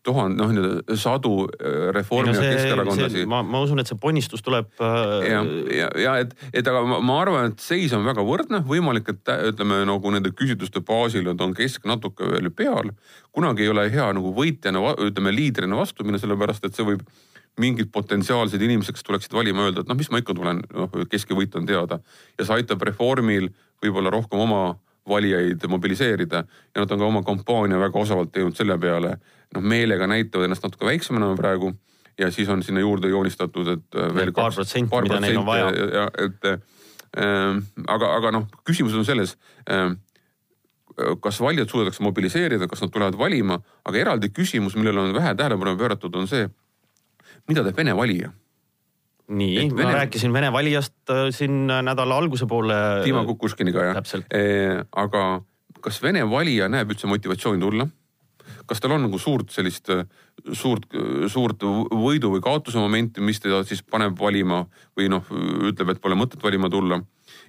tuhand-, 0.06 0.38
noh 0.38 0.52
nii-öelda 0.52 0.96
sadu 1.00 1.32
äh, 1.46 1.90
Reformi 1.96 2.32
no 2.32 2.36
see, 2.38 2.50
ja 2.50 2.60
Keskerakondlasi. 2.60 3.24
ma, 3.30 3.42
ma 3.46 3.62
usun, 3.64 3.82
et 3.82 3.90
see 3.90 3.98
ponnistus 4.00 4.44
tuleb 4.44 4.70
äh.... 4.78 5.28
ja, 5.30 5.42
ja, 5.78 5.90
ja 6.04 6.14
et, 6.24 6.34
et 6.52 6.70
aga 6.70 6.84
ma, 6.88 7.00
ma 7.04 7.18
arvan, 7.22 7.52
et 7.52 7.64
seis 7.64 7.94
on 7.96 8.06
väga 8.06 8.24
võrdne, 8.26 8.62
võimalik, 8.68 9.10
et 9.14 9.34
ütleme 9.52 9.82
nagu 9.88 10.14
nende 10.14 10.32
küsitluste 10.36 10.84
baasil 10.84 11.28
on 11.34 11.54
Kesk 11.54 11.86
natuke 11.88 12.28
veel 12.30 12.50
peal. 12.54 12.90
kunagi 13.34 13.64
ei 13.66 13.70
ole 13.72 13.88
hea 13.92 14.08
nagu 14.16 14.32
võitjana, 14.36 14.82
ütleme 15.08 15.34
liidrina 15.34 15.78
vastu 15.78 16.06
minna, 16.06 16.20
sellepärast 16.22 16.66
et 16.68 16.76
see 16.76 16.86
võib 16.86 17.04
mingid 17.60 17.90
potentsiaalsed 17.94 18.62
inimesed, 18.62 18.96
kes 18.96 19.06
tuleksid 19.06 19.34
valima, 19.34 19.68
öelda, 19.68 19.84
et 19.84 19.90
noh, 19.90 19.98
mis 19.98 20.10
ma 20.10 20.18
ikka 20.18 20.34
tulen, 20.34 20.64
noh 20.74 20.96
keski 21.10 21.36
võit 21.38 21.54
on 21.58 21.68
teada. 21.68 22.00
ja 22.38 22.46
see 22.46 22.56
aitab 22.58 22.82
Reformil 22.82 23.52
võib-olla 23.82 24.10
rohkem 24.14 24.42
oma 24.42 24.64
valijaid 25.08 25.66
mobiliseerida 25.68 26.44
ja 26.74 26.80
nad 26.80 26.90
on 26.90 26.98
ka 26.98 27.06
oma 27.06 27.22
kampaania 27.22 27.80
väga 27.80 27.98
osavalt 27.98 28.32
teinud 28.32 28.56
selle 28.56 28.78
peale. 28.78 29.18
noh, 29.54 29.62
meelega 29.62 30.06
näitavad 30.06 30.48
ennast 30.48 30.64
natuke 30.64 30.86
väiksemana 30.86 31.34
praegu 31.36 31.74
ja 32.18 32.30
siis 32.30 32.48
on 32.48 32.62
sinna 32.62 32.80
juurde 32.80 33.08
joonistatud, 33.08 33.68
et 33.68 33.98
äh, 33.98 34.14
veel 34.14 34.32
paar 34.32 34.52
protsenti, 34.52 35.02
mida 35.02 35.20
neil 35.20 35.38
on 35.38 35.46
vaja. 35.46 35.68
et 36.18 36.48
äh, 36.50 36.58
aga, 37.86 38.14
aga 38.16 38.32
noh, 38.38 38.48
küsimus 38.66 38.94
on 38.98 39.04
selles 39.04 39.36
äh, 39.70 39.92
kas 41.20 41.40
valijad 41.40 41.68
suudetakse 41.68 42.02
mobiliseerida, 42.02 42.68
kas 42.70 42.82
nad 42.82 42.90
tulevad 42.94 43.18
valima, 43.18 43.58
aga 43.84 43.98
eraldi 43.98 44.30
küsimus, 44.30 44.76
millele 44.78 45.00
on 45.00 45.14
vähe 45.14 45.34
tähelepanu 45.34 45.76
pööratud, 45.78 46.14
on 46.16 46.30
see, 46.30 46.48
mida 47.48 47.64
teeb 47.66 47.76
Vene 47.76 47.96
valija 47.98 48.30
nii, 49.28 49.70
ma 49.70 49.82
Vene... 49.82 49.96
rääkisin 50.02 50.32
Vene 50.32 50.52
valijast 50.52 51.12
äh, 51.12 51.26
siin 51.34 51.66
nädala 51.66 52.18
alguse 52.20 52.48
poole. 52.50 52.76
Dima 53.04 53.24
Kukuškiniga 53.28 53.90
jah. 53.90 54.00
Aga 55.04 55.24
kas 55.84 56.00
Vene 56.02 56.24
valija 56.28 56.68
näeb 56.72 56.94
üldse 56.94 57.10
motivatsiooni 57.10 57.62
tulla? 57.62 57.88
kas 58.68 58.80
tal 58.80 58.94
on 58.94 59.02
nagu 59.04 59.18
suurt 59.20 59.50
sellist, 59.52 59.90
suurt, 60.56 60.86
suurt 61.32 61.64
võidu 61.64 62.30
või 62.32 62.42
kaotuse 62.44 62.80
momenti, 62.80 63.20
mis 63.20 63.40
teda 63.40 63.62
siis 63.68 63.82
paneb 63.84 64.16
valima 64.20 64.62
või 64.96 65.10
noh, 65.12 65.26
ütleb, 65.68 65.92
et 65.92 66.00
pole 66.00 66.16
mõtet 66.16 66.40
valima 66.44 66.70
tulla 66.72 67.00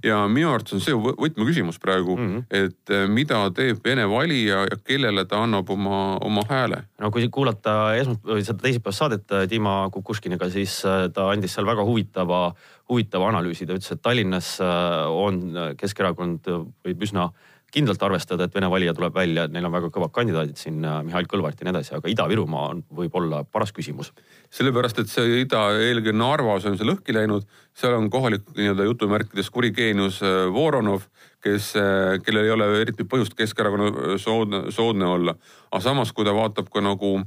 ja 0.06 0.20
minu 0.32 0.52
arvates 0.52 0.76
on 0.78 0.84
see 0.84 0.96
võtmeküsimus 0.96 1.80
praegu 1.82 2.16
mm, 2.16 2.28
-hmm. 2.28 2.44
et 2.50 2.94
eh, 2.94 3.08
mida 3.10 3.40
teeb 3.56 3.82
Vene 3.86 4.06
valija 4.10 4.62
ja 4.70 4.78
kellele 4.84 5.26
ta 5.26 5.42
annab 5.44 5.70
oma, 5.70 6.18
oma 6.22 6.46
hääle. 6.50 6.84
no 7.02 7.12
kui 7.12 7.28
kuulata 7.30 7.96
esmas-, 7.98 8.22
või 8.24 8.46
seda 8.46 8.62
teisipäevast 8.62 9.04
saadet 9.04 9.36
Dima 9.50 9.90
Kukuškiniga, 9.92 10.50
siis 10.50 10.78
eh, 10.86 11.10
ta 11.14 11.30
andis 11.32 11.58
seal 11.58 11.66
väga 11.66 11.84
huvitava, 11.84 12.54
huvitava 12.90 13.30
analüüsi, 13.34 13.66
ta 13.66 13.74
ütles, 13.74 13.92
et 13.92 14.02
Tallinnas 14.02 14.58
on 14.62 15.42
Keskerakond 15.78 16.48
võib 16.86 17.06
üsna 17.08 17.26
äh, 17.26 17.55
kindlalt 17.76 18.04
arvestada, 18.08 18.48
et 18.48 18.56
Vene 18.56 18.70
valija 18.72 18.94
tuleb 18.96 19.16
välja, 19.16 19.46
et 19.46 19.54
neil 19.54 19.68
on 19.68 19.74
väga 19.74 19.92
kõvad 19.94 20.14
kandidaadid 20.16 20.60
siin, 20.60 20.80
äh, 20.86 21.02
Mihhail 21.04 21.28
Kõlvart 21.32 21.60
ja 21.60 21.68
nii 21.68 21.74
edasi, 21.74 21.94
aga 21.98 22.12
Ida-Virumaa 22.12 22.70
on, 22.72 22.84
võib 23.02 23.16
olla 23.20 23.44
paras 23.44 23.74
küsimus. 23.76 24.14
sellepärast, 24.56 25.00
et 25.00 25.12
see 25.12 25.42
ida, 25.42 25.62
eelkõige 25.76 26.16
Narvas 26.16 26.66
on 26.66 26.78
see 26.78 26.88
lõhki 26.88 27.16
läinud, 27.16 27.48
seal 27.76 27.98
on 27.98 28.10
kohalik 28.10 28.48
nii-öelda 28.56 28.86
jutumärkides 28.88 29.50
kuri 29.52 29.72
geenius 29.76 30.22
äh, 30.24 30.46
Voronov, 30.54 31.10
kes, 31.44 31.74
äh, 31.76 32.16
kellel 32.24 32.46
ei 32.46 32.56
ole 32.56 32.70
eriti 32.82 33.04
põhjust 33.04 33.36
Keskerakonna 33.36 34.18
soodne, 34.18 34.72
soodne 34.72 35.06
olla. 35.06 35.36
aga 35.72 35.84
samas, 35.84 36.14
kui 36.14 36.26
ta 36.26 36.34
vaatab 36.34 36.72
ka 36.72 36.82
nagu 36.82 37.18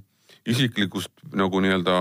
isiklikust 0.48 1.12
nagu 1.36 1.60
nii-öelda 1.60 2.00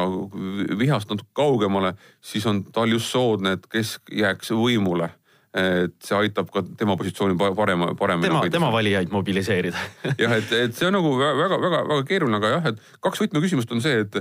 vihast 0.79 1.09
natuke 1.09 1.29
kaugemale, 1.35 1.95
siis 2.21 2.45
on 2.47 2.63
tal 2.71 2.91
just 2.91 3.11
soodne, 3.11 3.57
et 3.57 3.67
kes 3.67 3.97
jääks 4.11 4.55
võimule 4.55 5.11
et 5.57 5.95
see 6.03 6.17
aitab 6.17 6.49
ka 6.53 6.63
tema 6.77 6.97
positsiooni 6.99 7.37
parema, 7.37 7.93
paremini. 7.97 8.27
tema, 8.27 8.41
tema 8.53 8.71
valijaid 8.73 9.13
mobiliseerida 9.13 9.77
jah, 10.23 10.35
et, 10.37 10.51
et 10.67 10.75
see 10.75 10.89
on 10.89 10.97
nagu 10.97 11.13
väga-väga-väga 11.19 12.03
keeruline, 12.09 12.41
aga 12.41 12.51
jah, 12.57 12.67
et 12.73 12.99
kaks 13.03 13.23
võtmeküsimust 13.25 13.73
on 13.73 13.81
see, 13.83 14.03
et 14.05 14.19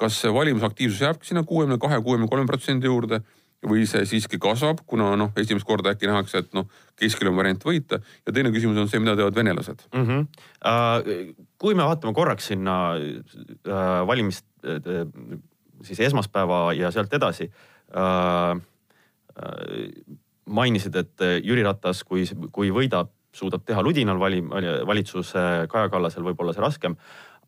kas 0.00 0.18
see 0.22 0.32
valimisaktiivsus 0.34 1.04
jääbki 1.04 1.30
sinna 1.30 1.44
kuuekümne 1.46 1.78
kahe, 1.82 2.00
kuuekümne 2.02 2.30
kolme 2.30 2.48
protsendi 2.50 2.90
juurde 2.90 3.22
või 3.68 3.84
see 3.86 4.02
siiski 4.08 4.40
kasvab, 4.42 4.80
kuna 4.90 5.12
noh, 5.18 5.30
esimest 5.38 5.66
korda 5.66 5.92
äkki 5.94 6.08
nähakse, 6.10 6.42
et 6.42 6.56
noh, 6.56 6.66
keskel 6.98 7.30
on 7.30 7.38
variant 7.38 7.62
võita 7.62 8.00
ja 8.02 8.34
teine 8.34 8.50
küsimus 8.54 8.80
on 8.82 8.90
see, 8.90 8.98
mida 9.02 9.14
teevad 9.18 9.38
venelased 9.38 9.86
mm. 9.92 10.08
-hmm. 10.08 10.26
Uh, 10.62 11.34
kui 11.58 11.74
me 11.78 11.86
vaatame 11.86 12.14
korraks 12.14 12.50
sinna 12.50 12.94
uh, 12.96 14.02
valimist 14.06 14.46
uh, 14.66 15.06
siis 15.82 16.00
esmaspäeva 16.00 16.72
ja 16.78 16.90
sealt 16.90 17.14
edasi 17.14 17.48
uh, 17.50 18.58
uh, 18.58 20.18
mainisid, 20.50 20.96
et 20.96 21.24
eh, 21.24 21.36
Jüri 21.44 21.64
Ratas, 21.66 22.02
kui, 22.06 22.24
kui 22.52 22.70
võidab, 22.74 23.12
suudab 23.32 23.64
teha 23.66 23.82
ludinal 23.84 24.20
valim-, 24.20 24.50
valitsuse, 24.86 25.66
Kaja 25.70 25.90
Kallasel 25.92 26.26
võib 26.26 26.40
olla 26.42 26.54
see 26.56 26.64
raskem. 26.64 26.96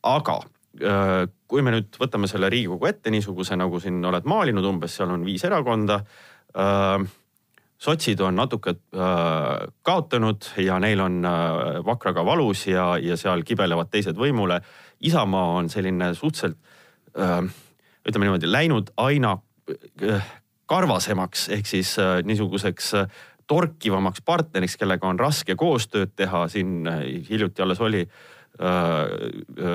aga 0.05 0.39
eh, 0.81 1.27
kui 1.49 1.63
me 1.63 1.75
nüüd 1.75 1.99
võtame 2.01 2.29
selle 2.31 2.51
Riigikogu 2.53 2.87
ette 2.87 3.11
niisuguse, 3.11 3.57
nagu 3.57 3.81
siin 3.81 4.05
oled 4.05 4.25
maalinud 4.25 4.65
umbes, 4.65 4.97
seal 4.97 5.11
on 5.11 5.25
viis 5.25 5.45
erakonda. 5.45 6.01
Eh, 6.55 7.05
sotsid 7.85 8.21
on 8.23 8.37
natuke 8.39 8.77
kaotanud 9.85 10.47
ja 10.63 10.79
neil 10.81 11.01
on 11.05 11.19
vakraga 11.85 12.23
valus 12.25 12.63
ja, 12.71 12.95
ja 13.03 13.17
seal 13.21 13.43
kibelevad 13.45 13.91
teised 13.93 14.17
võimule. 14.17 14.61
Isamaa 15.05 15.59
on 15.59 15.69
selline 15.69 16.15
suhteliselt 16.15 16.57
ütleme 18.09 18.25
niimoodi 18.25 18.49
läinud 18.49 18.95
aina 18.97 19.35
karvasemaks 20.71 21.49
ehk 21.55 21.69
siis 21.69 21.97
äh, 22.03 22.19
niisuguseks 22.27 22.93
äh, 23.01 23.19
torkivamaks 23.51 24.23
partneriks, 24.25 24.79
kellega 24.81 25.09
on 25.09 25.21
raske 25.21 25.57
koostööd 25.61 26.15
teha, 26.17 26.47
siin 26.49 26.87
hiljuti 27.29 27.63
alles 27.63 27.83
oli 27.85 28.07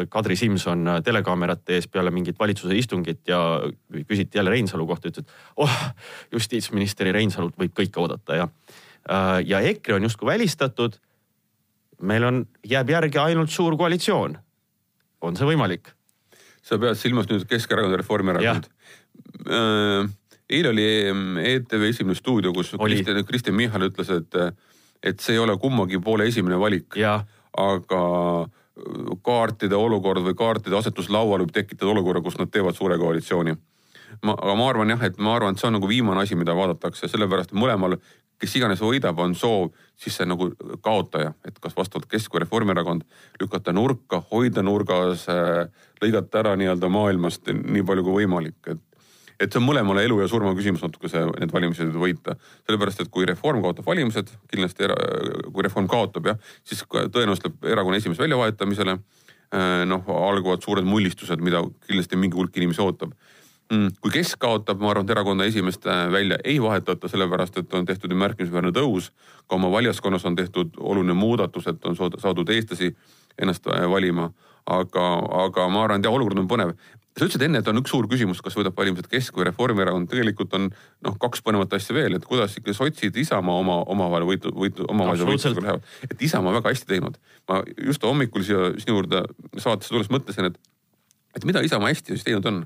Kadri 0.10 0.38
Simson 0.40 0.88
telekaamerate 1.04 1.76
ees 1.76 1.90
peale 1.92 2.14
mingit 2.16 2.38
valitsuse 2.40 2.78
istungit 2.80 3.28
ja 3.28 3.40
küsiti 4.08 4.40
jälle 4.40 4.54
Reinsalu 4.54 4.86
kohta, 4.88 5.12
ütles, 5.12 5.28
et 5.28 5.60
oh, 5.60 5.74
justiitsministri 6.32 7.12
Reinsalut 7.12 7.60
võib 7.60 7.74
kõike 7.76 8.00
oodata 8.00 8.38
ja, 8.40 8.48
ja 9.44 9.60
EKRE 9.74 9.98
on 9.98 10.08
justkui 10.08 10.32
välistatud. 10.32 10.96
meil 12.02 12.24
on, 12.24 12.46
jääb 12.64 12.90
järgi 12.90 13.20
ainult 13.20 13.52
suur 13.52 13.76
koalitsioon. 13.78 14.38
on 15.22 15.36
see 15.36 15.46
võimalik? 15.52 15.92
sa 16.64 16.80
pead 16.80 16.96
silmas 16.96 17.28
nüüd 17.30 17.46
Keskerakond 17.50 17.92
ja 17.92 18.00
Reformierakond. 18.00 18.72
Äh, 20.50 20.58
eile 20.58 20.70
oli 20.70 20.86
ETV 21.54 21.90
Esimene 21.90 22.16
stuudio, 22.16 22.54
kus 22.54 22.74
Kristjan, 22.84 23.26
Kristjan 23.26 23.56
Michal 23.56 23.86
ütles, 23.90 24.10
et, 24.10 24.36
et 25.04 25.20
see 25.20 25.34
ei 25.34 25.40
ole 25.40 25.58
kummagi 25.58 26.00
poole 26.00 26.28
esimene 26.28 26.60
valik. 26.60 26.98
aga 27.58 28.50
kaartide 29.26 29.76
olukord 29.76 30.24
või 30.24 30.36
kaartide 30.38 30.78
asetus 30.78 31.10
laual 31.10 31.42
võib 31.44 31.52
tekitada 31.52 31.92
olukorra, 31.92 32.22
kus 32.22 32.38
nad 32.40 32.50
teevad 32.52 32.76
suure 32.76 32.98
koalitsiooni. 32.98 33.56
ma, 34.24 34.34
aga 34.34 34.56
ma 34.56 34.70
arvan 34.70 34.90
jah, 34.90 35.04
et 35.04 35.18
ma 35.18 35.36
arvan, 35.36 35.54
et 35.54 35.60
see 35.60 35.68
on 35.68 35.74
nagu 35.74 35.88
viimane 35.88 36.22
asi, 36.22 36.36
mida 36.36 36.56
vaadatakse, 36.56 37.08
sellepärast 37.08 37.54
mõlemal, 37.54 37.98
kes 38.40 38.56
iganes 38.56 38.80
võidab, 38.80 39.20
on 39.20 39.36
soov 39.36 39.74
siis 40.00 40.16
see 40.16 40.26
nagu 40.26 40.52
kaotaja, 40.82 41.34
et 41.46 41.60
kas 41.60 41.76
vastavalt 41.76 42.08
Kesk- 42.10 42.34
või 42.34 42.46
Reformierakond 42.46 43.04
lükata 43.42 43.74
nurka, 43.74 44.24
hoida 44.32 44.64
nurgas, 44.64 45.26
lõigata 46.02 46.40
ära 46.40 46.56
nii-öelda 46.56 46.90
maailmast 46.90 47.52
nii 47.52 47.84
palju 47.84 48.04
kui 48.04 48.24
võimalik, 48.24 48.60
et 48.68 48.82
et 49.40 49.52
see 49.52 49.62
on 49.62 49.68
mõlemale 49.68 50.04
elu 50.08 50.20
ja 50.22 50.28
surma 50.32 50.52
küsimus 50.58 50.84
natuke 50.84 51.12
see, 51.12 51.22
need 51.40 51.54
valimised 51.54 51.96
võita. 51.96 52.36
sellepärast, 52.68 53.02
et 53.06 53.12
kui 53.14 53.26
Reform 53.30 53.64
kaotab 53.64 53.88
valimised, 53.88 54.32
kindlasti 54.52 54.88
era, 54.90 54.98
kui 55.48 55.64
Reform 55.64 55.88
kaotab 55.88 56.32
jah, 56.32 56.38
siis 56.68 56.84
tõenäoliselt 56.90 57.50
läheb 57.50 57.74
erakonna 57.74 57.98
esimees 58.02 58.20
väljavahetamisele. 58.20 59.00
Noh, 59.90 60.10
algavad 60.14 60.62
suured 60.62 60.86
mullistused, 60.86 61.42
mida 61.42 61.64
kindlasti 61.88 62.20
mingi 62.20 62.38
hulk 62.38 62.58
inimesi 62.60 62.84
ootab 62.84 63.16
mm.. 63.72 63.96
kui 64.02 64.12
Kesk 64.12 64.40
kaotab, 64.42 64.82
ma 64.82 64.92
arvan, 64.94 65.08
et 65.08 65.16
erakonna 65.16 65.48
esimeest 65.50 65.88
äh, 65.88 66.06
välja 66.12 66.38
ei 66.44 66.60
vahetata, 66.62 67.08
sellepärast 67.12 67.58
et 67.62 67.74
on 67.74 67.86
tehtud 67.86 68.12
ju 68.12 68.20
märkimisväärne 68.20 68.74
tõus. 68.76 69.12
ka 69.48 69.56
oma 69.56 69.72
valijaskonnas 69.72 70.26
on 70.26 70.36
tehtud 70.36 70.78
oluline 70.80 71.14
muudatus, 71.14 71.68
et 71.68 71.86
on 71.86 71.98
saadud 71.98 72.50
eestlasi 72.50 72.96
ennast 73.42 73.68
äh, 73.68 73.90
valima 73.90 74.32
aga, 74.66 75.06
aga 75.46 75.68
ma 75.70 75.84
arvan, 75.84 76.00
et 76.00 76.06
jah, 76.06 76.14
olukord 76.14 76.40
on 76.40 76.48
põnev 76.48 76.74
sa 77.20 77.28
ütlesid 77.28 77.44
enne, 77.44 77.60
et 77.60 77.68
on 77.68 77.80
üks 77.82 77.92
suur 77.92 78.08
küsimus, 78.08 78.40
kas 78.44 78.56
võidab 78.56 78.78
valimised 78.80 79.10
Kesk 79.12 79.36
või 79.36 79.50
Reformierakond, 79.50 80.08
tegelikult 80.12 80.54
on 80.56 80.70
noh, 80.70 81.16
kaks 81.20 81.44
põnevat 81.44 81.74
asja 81.76 81.96
veel, 81.98 82.16
et 82.16 82.26
kuidas 82.28 82.56
ikka 82.60 82.76
sotsid 82.78 83.18
Isamaa 83.20 83.58
oma 83.60 83.80
omavahel 83.92 84.28
võitu, 84.30 84.54
võitu, 84.56 84.86
omavahelise 84.88 85.28
võitlusega 85.28 85.66
lähevad. 85.66 85.88
et 86.08 86.26
Isamaa 86.30 86.56
väga 86.60 86.72
hästi 86.72 86.88
teinud. 86.88 87.20
ma 87.50 87.62
just 87.90 88.04
hommikul 88.08 88.46
siia 88.48 88.72
sinu 88.80 89.00
juurde 89.00 89.24
saatesse 89.58 89.92
tulles 89.92 90.12
mõtlesin, 90.14 90.48
et, 90.48 90.60
et 91.36 91.50
mida 91.50 91.64
Isamaa 91.66 91.92
hästi 91.92 92.16
siis 92.16 92.28
teinud 92.28 92.46
on 92.46 92.64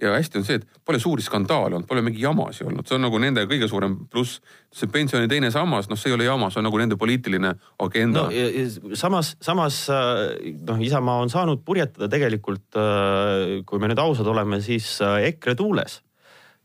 ja 0.00 0.12
hästi 0.14 0.40
on 0.40 0.44
see, 0.46 0.58
et 0.60 0.80
pole 0.86 1.00
suuri 1.00 1.24
skandaale 1.24 1.76
olnud, 1.76 1.88
pole 1.88 2.02
mingi 2.04 2.22
jamasid 2.22 2.68
olnud, 2.68 2.86
see 2.88 2.96
on 2.96 3.04
nagu 3.04 3.20
nende 3.22 3.44
kõige 3.50 3.68
suurem 3.70 3.96
pluss. 4.10 4.40
see 4.72 4.88
pensioni 4.92 5.28
teine 5.28 5.50
sammas, 5.50 5.88
noh, 5.90 5.98
see 5.98 6.12
ei 6.12 6.16
ole 6.16 6.28
jama, 6.28 6.50
see 6.50 6.60
on 6.60 6.68
nagu 6.68 6.78
nende 6.80 6.98
poliitiline 7.00 7.52
agenda 7.82 8.26
no,. 8.28 8.94
samas, 8.98 9.34
samas 9.42 9.80
äh, 9.92 10.52
noh, 10.66 10.80
Isamaa 10.80 11.24
on 11.24 11.32
saanud 11.32 11.64
purjetada 11.66 12.08
tegelikult, 12.12 12.68
äh, 12.78 13.60
kui 13.66 13.82
me 13.82 13.90
nüüd 13.90 14.00
ausad 14.02 14.30
oleme, 14.30 14.60
siis 14.64 14.92
äh, 15.04 15.26
EKRE 15.32 15.56
tuules. 15.58 16.00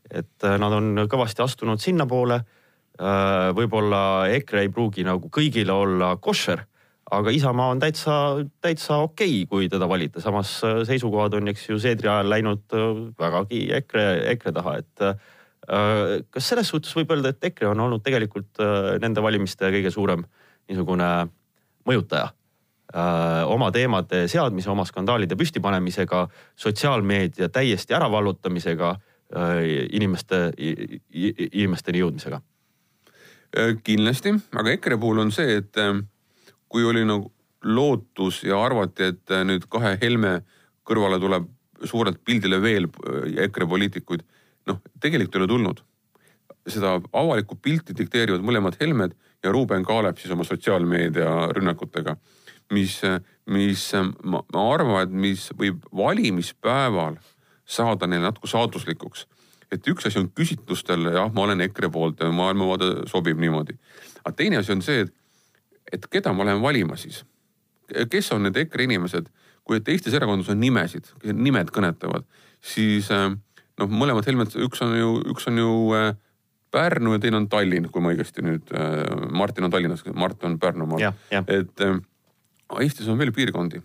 et 0.06 0.44
nad 0.46 0.72
on 0.72 1.06
kõvasti 1.10 1.42
astunud 1.42 1.82
sinnapoole. 1.82 2.44
võib-olla 3.58 4.30
EKRE 4.32 4.60
ei 4.62 4.68
pruugi 4.72 5.02
nagu 5.04 5.28
kõigile 5.28 5.74
olla 5.74 6.14
koššer 6.16 6.62
aga 7.10 7.30
Isamaa 7.30 7.68
on 7.70 7.80
täitsa, 7.80 8.12
täitsa 8.60 8.98
okei 9.04 9.42
okay,, 9.42 9.46
kui 9.50 9.68
teda 9.70 9.88
valida, 9.88 10.20
samas 10.20 10.58
äh, 10.66 10.80
seisukohad 10.88 11.36
on, 11.38 11.50
eks 11.52 11.68
ju, 11.68 11.78
Seedri 11.82 12.10
ajal 12.10 12.30
läinud 12.30 12.74
äh, 12.74 12.86
vägagi 13.20 13.62
EKRE, 13.78 14.06
EKRE 14.32 14.52
taha, 14.56 14.76
et 14.82 15.04
äh, 15.06 15.20
kas 16.30 16.50
selles 16.50 16.70
suhtes 16.72 16.94
võib 16.96 17.14
öelda, 17.14 17.30
et 17.30 17.50
EKRE 17.50 17.70
on 17.72 17.84
olnud 17.86 18.02
tegelikult 18.06 18.60
nende 19.02 19.22
valimiste 19.22 19.70
kõige 19.74 19.90
suurem 19.94 20.26
niisugune 20.68 21.12
mõjutaja? 21.86 22.32
oma 23.50 23.66
teemade 23.74 24.20
seadmise, 24.30 24.70
oma 24.70 24.84
skandaalide 24.86 25.34
püstipanemisega, 25.36 26.20
sotsiaalmeedia 26.56 27.48
täiesti 27.52 27.96
äravallutamisega, 27.98 28.92
inimeste, 29.98 30.38
inimesteni 31.10 32.04
jõudmisega? 32.04 32.38
kindlasti, 33.84 34.36
aga 34.54 34.76
EKRE 34.78 35.00
puhul 35.02 35.24
on 35.24 35.34
see, 35.34 35.58
et 35.58 35.82
kui 36.68 36.84
oli 36.84 37.04
nagu 37.06 37.32
lootus 37.66 38.42
ja 38.44 38.58
arvati, 38.62 39.10
et 39.12 39.34
äh, 39.34 39.44
nüüd 39.46 39.66
kahe 39.70 39.96
Helme 40.02 40.40
kõrvale 40.86 41.18
tuleb 41.20 41.48
suurelt 41.84 42.22
pildile 42.24 42.60
veel 42.62 42.88
äh, 42.88 43.44
EKRE 43.46 43.66
poliitikuid. 43.66 44.24
noh, 44.66 44.80
tegelikult 45.00 45.36
ei 45.36 45.40
ole 45.40 45.48
tulnud. 45.48 45.84
seda 46.66 46.96
avalikku 47.12 47.54
pilti 47.62 47.94
dikteerivad 47.94 48.42
mõlemad 48.42 48.74
Helmed 48.80 49.12
ja 49.44 49.52
Ruuben 49.52 49.84
Kaalep 49.86 50.18
siis 50.18 50.32
oma 50.34 50.44
sotsiaalmeedia 50.44 51.52
rünnakutega. 51.54 52.16
mis, 52.72 53.04
äh, 53.04 53.20
mis 53.46 53.92
ma, 54.22 54.42
ma 54.52 54.68
arvan, 54.74 55.02
et 55.02 55.10
mis 55.10 55.50
võib 55.58 55.82
valimispäeval 55.94 57.18
saada 57.64 58.06
neile 58.06 58.24
natuke 58.24 58.46
saatuslikuks. 58.46 59.26
et 59.72 59.86
üks 59.88 60.06
asi 60.06 60.18
on 60.18 60.30
küsitlustel, 60.30 61.10
jah, 61.10 61.32
ma 61.34 61.42
olen 61.42 61.60
EKRE 61.60 61.88
poolt 61.90 62.20
ja 62.20 62.30
maailmavaade 62.30 63.08
sobib 63.10 63.38
niimoodi. 63.38 63.78
aga 64.24 64.36
teine 64.36 64.56
asi 64.56 64.72
on 64.72 64.82
see, 64.82 65.00
et 65.00 65.14
et 65.92 66.06
keda 66.10 66.32
ma 66.34 66.46
lähen 66.46 66.62
valima 66.62 66.96
siis. 66.96 67.24
kes 68.10 68.32
on 68.34 68.42
need 68.42 68.56
EKRE 68.56 68.84
inimesed, 68.88 69.28
kui 69.66 69.80
teistes 69.80 70.14
erakondades 70.14 70.50
on 70.50 70.60
nimesid, 70.60 71.10
nimed 71.32 71.70
kõnetavad, 71.74 72.26
siis 72.62 73.10
äh, 73.14 73.28
noh, 73.80 73.90
mõlemad 73.90 74.26
Helmed, 74.26 74.54
üks 74.66 74.82
on 74.82 74.94
ju, 74.98 75.10
üks 75.32 75.46
on 75.50 75.60
ju 75.62 75.72
äh, 75.98 76.08
Pärnu 76.74 77.14
ja 77.14 77.20
teine 77.22 77.38
on 77.38 77.46
Tallinn, 77.48 77.88
kui 77.92 78.02
ma 78.02 78.10
õigesti 78.12 78.42
nüüd, 78.44 78.72
äh, 78.74 79.04
Martin 79.30 79.68
on 79.68 79.74
Tallinnas, 79.74 80.02
Mart 80.14 80.42
on 80.44 80.58
Pärnumaal. 80.62 81.12
et 81.30 81.86
Eestis 82.82 83.06
on 83.08 83.18
veel 83.18 83.32
piirkondi. 83.32 83.82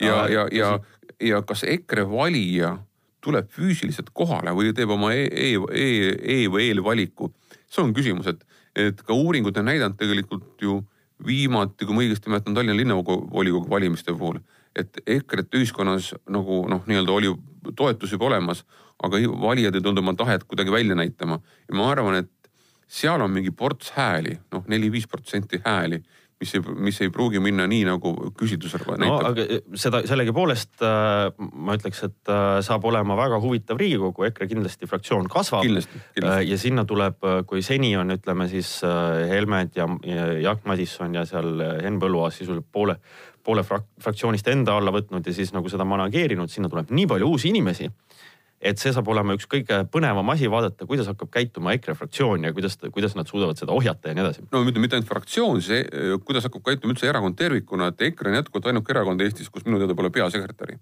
ja, 0.00 0.28
ja, 0.30 0.46
ja, 0.54 0.78
ja 1.20 1.42
kas 1.42 1.64
EKRE 1.66 2.06
valija 2.10 2.76
tuleb 3.24 3.50
füüsiliselt 3.50 4.12
kohale 4.14 4.52
või 4.54 4.70
teeb 4.76 4.92
oma 4.94 5.10
e, 5.14 5.26
e, 5.26 5.48
e, 5.74 5.88
e 6.34 6.36
või 6.50 6.68
eelvaliku, 6.68 7.32
see 7.66 7.82
on 7.82 7.90
küsimus, 7.96 8.30
et, 8.30 8.44
et 8.78 9.02
ka 9.02 9.16
uuringud 9.16 9.56
on 9.58 9.66
näidanud 9.68 9.98
tegelikult 9.98 10.62
ju 10.62 10.78
viimati, 11.26 11.86
kui 11.86 11.94
ma 11.94 12.04
õigesti 12.04 12.30
mäletan, 12.30 12.54
Tallinna 12.54 12.76
linnavolikogu 12.76 13.70
valimiste 13.70 14.14
puhul, 14.14 14.40
et 14.76 15.00
EKRE-t 15.06 15.58
ühiskonnas 15.58 16.12
nagu 16.30 16.64
noh, 16.70 16.84
nii-öelda 16.86 17.14
oli 17.14 17.32
toetus 17.76 18.12
juba 18.14 18.28
olemas, 18.30 18.64
aga 19.02 19.20
valijad 19.40 19.74
ei 19.74 19.82
tulnud 19.84 20.02
oma 20.02 20.14
tahet 20.18 20.44
kuidagi 20.44 20.72
välja 20.72 20.94
näitama. 20.98 21.40
ja 21.68 21.74
ma 21.74 21.90
arvan, 21.90 22.14
et 22.22 22.50
seal 22.86 23.20
on 23.20 23.30
mingi 23.30 23.50
ports 23.50 23.90
hääli, 23.96 24.38
noh 24.52 24.64
neli-viis 24.66 25.06
protsenti 25.06 25.60
hääli 25.64 26.02
mis 26.40 26.54
ei, 26.54 26.62
mis 26.86 27.00
ei 27.02 27.10
pruugi 27.10 27.40
minna 27.42 27.66
nii 27.70 27.84
nagu 27.88 28.12
küsitlusel 28.38 28.84
näitab. 28.86 29.02
no 29.02 29.16
aga 29.26 29.44
eh, 29.44 29.62
seda 29.78 30.00
sellegipoolest 30.06 30.84
äh, 30.86 31.30
ma 31.38 31.74
ütleks, 31.78 32.02
et 32.06 32.32
äh, 32.32 32.58
saab 32.66 32.86
olema 32.88 33.16
väga 33.18 33.40
huvitav 33.42 33.80
Riigikogu, 33.80 34.26
EKRE 34.28 34.48
kindlasti 34.50 34.86
fraktsioon 34.90 35.26
kasvab. 35.32 35.66
Äh, 35.66 36.42
ja 36.46 36.58
sinna 36.60 36.86
tuleb, 36.88 37.18
kui 37.50 37.62
seni 37.66 37.90
on, 37.98 38.14
ütleme 38.14 38.48
siis 38.50 38.78
Helmed 38.84 39.74
ja, 39.78 39.88
ja 40.06 40.28
Jaak 40.48 40.66
Madisson 40.68 41.18
ja 41.18 41.26
seal 41.28 41.58
Henn 41.82 41.98
Põlluaas 42.02 42.38
sisuliselt 42.38 42.70
poole, 42.72 42.98
poole 43.44 43.64
frak 43.66 43.88
fraktsioonist 44.02 44.48
enda 44.52 44.76
alla 44.78 44.94
võtnud 44.94 45.26
ja 45.26 45.34
siis 45.34 45.50
nagu 45.56 45.70
seda 45.72 45.86
manageerinud, 45.88 46.50
sinna 46.52 46.70
tuleb 46.70 46.94
nii 46.94 47.10
palju 47.10 47.34
uusi 47.34 47.50
inimesi 47.50 47.90
et 48.60 48.80
see 48.80 48.90
saab 48.94 49.08
olema 49.12 49.36
üks 49.36 49.46
kõige 49.50 49.78
põnevam 49.92 50.32
asi 50.32 50.48
vaadata, 50.50 50.86
kuidas 50.88 51.06
hakkab 51.10 51.30
käituma 51.34 51.74
EKRE 51.76 51.94
fraktsioon 51.98 52.48
ja 52.48 52.52
kuidas, 52.54 52.74
kuidas 52.94 53.14
nad 53.14 53.30
suudavad 53.30 53.58
seda 53.60 53.74
ohjata 53.74 54.10
ja 54.10 54.18
nii 54.18 54.24
edasi. 54.24 54.46
no 54.50 54.62
mitte, 54.66 54.82
mitte 54.82 54.98
ainult 54.98 55.10
fraktsioon, 55.10 55.62
see, 55.62 55.84
kuidas 56.26 56.48
hakkab 56.48 56.64
käituma 56.66 56.94
üldse 56.94 57.06
erakond 57.10 57.38
tervikuna, 57.38 57.92
et 57.92 58.02
EKRE 58.10 58.32
on 58.32 58.38
jätkuvalt 58.40 58.70
ainuke 58.72 58.94
erakond 58.94 59.22
Eestis, 59.22 59.50
kus 59.54 59.66
minu 59.68 59.78
teada 59.78 59.94
pole 59.98 60.10
peasekretäri. 60.14 60.78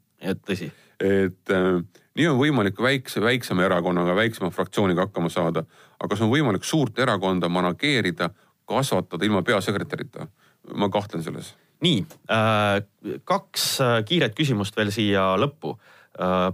tõsi. 0.49 0.71
et 1.01 1.53
äh, 1.53 1.83
nii 2.17 2.31
on 2.31 2.41
võimalik 2.41 2.81
väikse, 2.81 3.21
väiksema 3.21 3.67
erakonnaga, 3.69 4.17
väiksema 4.17 4.51
fraktsiooniga 4.51 5.09
hakkama 5.09 5.29
saada. 5.33 5.67
aga 5.99 6.09
kas 6.15 6.25
on 6.25 6.33
võimalik 6.33 6.65
suurt 6.65 6.99
erakonda 6.99 7.49
manageerida, 7.49 8.31
kasvatada 8.65 9.25
ilma 9.25 9.43
peasekretärita? 9.43 10.29
ma 10.75 10.89
kahtlen 10.89 11.23
selles. 11.23 11.53
nii 11.85 12.07
äh,, 12.33 12.81
kaks 13.25 13.69
äh, 13.85 14.01
kiiret 14.09 14.33
küsimust 14.35 14.77
veel 14.77 14.89
siia 14.91 15.35
lõppu 15.37 15.77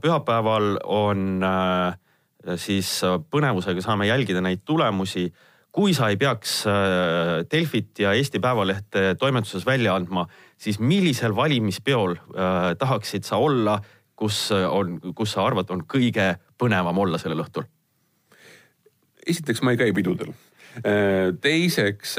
pühapäeval 0.00 0.76
on 0.84 1.42
äh, 1.46 2.56
siis 2.56 3.00
äh, 3.06 3.18
põnevusega 3.30 3.82
saame 3.84 4.08
jälgida 4.08 4.42
neid 4.42 4.64
tulemusi. 4.64 5.32
kui 5.72 5.94
sa 5.94 6.10
ei 6.12 6.18
peaks 6.20 6.66
Delfit 7.50 7.98
ja 7.98 8.10
Eesti 8.12 8.38
Päevalehte 8.40 9.14
toimetuses 9.18 9.64
välja 9.66 9.94
andma, 9.96 10.26
siis 10.60 10.76
millisel 10.78 11.32
valimispeol 11.36 12.14
tahaksid 12.78 13.24
sa 13.24 13.36
olla, 13.40 13.78
kus 14.16 14.50
on, 14.52 14.98
kus 15.16 15.32
sa 15.32 15.46
arvad, 15.46 15.70
on 15.70 15.86
kõige 15.88 16.34
põnevam 16.60 16.98
olla 16.98 17.18
sellel 17.18 17.40
õhtul? 17.40 17.64
esiteks 19.26 19.62
ma 19.62 19.72
ei 19.72 19.80
käi 19.80 19.94
pidudel 19.96 20.34
teiseks, 21.40 22.18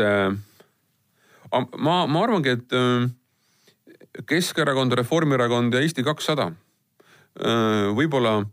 ma, 1.77 1.95
ma 2.08 2.23
arvangi, 2.23 2.58
et 2.58 4.25
Keskerakond, 4.25 4.97
Reformierakond 4.97 5.73
ja 5.73 5.86
Eesti 5.86 6.03
kakssada 6.03 6.49
võib-olla 7.97 8.43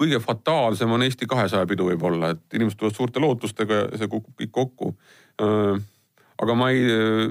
kõige 0.00 0.20
fataalsem 0.22 0.92
on 0.94 1.02
Eesti 1.02 1.26
kahesaja 1.28 1.66
pidu 1.68 1.88
võib-olla, 1.90 2.30
et 2.34 2.56
inimesed 2.56 2.78
tulevad 2.78 2.96
suurte 2.96 3.20
lootustega 3.20 3.80
ja 3.82 4.00
see 4.00 4.08
kukub 4.08 4.32
kõik 4.38 4.52
kokku. 4.54 4.94
aga 6.40 6.54
ma 6.56 6.70
ei, 6.70 6.84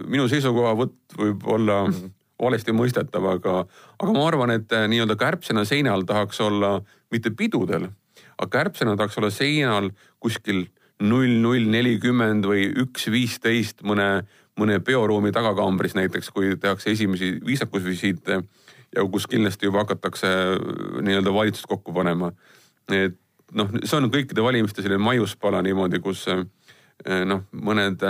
minu 0.06 0.28
seisukohavõtt 0.30 1.18
võib 1.18 1.48
olla 1.48 1.84
-hmm 1.88 2.16
valesti 2.40 2.74
mõistetav, 2.76 3.26
aga, 3.36 3.56
aga 4.00 4.16
ma 4.16 4.26
arvan, 4.28 4.54
et 4.56 4.74
äh, 4.76 4.88
nii-öelda 4.92 5.18
kärbsena 5.20 5.66
seinal 5.68 6.06
tahaks 6.08 6.40
olla 6.44 6.78
mitte 7.12 7.32
pidudel, 7.36 7.90
aga 8.38 8.50
kärbsena 8.54 8.96
tahaks 8.98 9.20
olla 9.20 9.32
seinal 9.34 9.92
kuskil 10.24 10.66
null, 11.04 11.40
null 11.44 11.68
nelikümmend 11.72 12.48
või 12.48 12.68
üks 12.84 13.10
viisteist 13.12 13.84
mõne, 13.88 14.24
mõne 14.60 14.80
peoruumi 14.84 15.34
tagakambris 15.36 15.96
näiteks, 16.00 16.32
kui 16.36 16.56
tehakse 16.60 16.94
esimesi 16.96 17.38
viisakusvisiite 17.46 18.42
ja 18.96 19.06
kus 19.12 19.28
kindlasti 19.30 19.70
juba 19.70 19.84
hakatakse 19.84 20.28
äh, 20.28 21.02
nii-öelda 21.02 21.34
valitsust 21.34 21.70
kokku 21.70 21.94
panema. 21.94 22.32
et 22.92 23.18
noh, 23.54 23.70
see 23.84 23.98
on 23.98 24.10
kõikide 24.14 24.44
valimiste 24.44 24.82
selline 24.82 25.02
maiuspala 25.04 25.62
niimoodi, 25.66 26.02
kus 26.04 26.26
äh, 26.32 26.46
noh, 27.26 27.46
mõned 27.52 28.04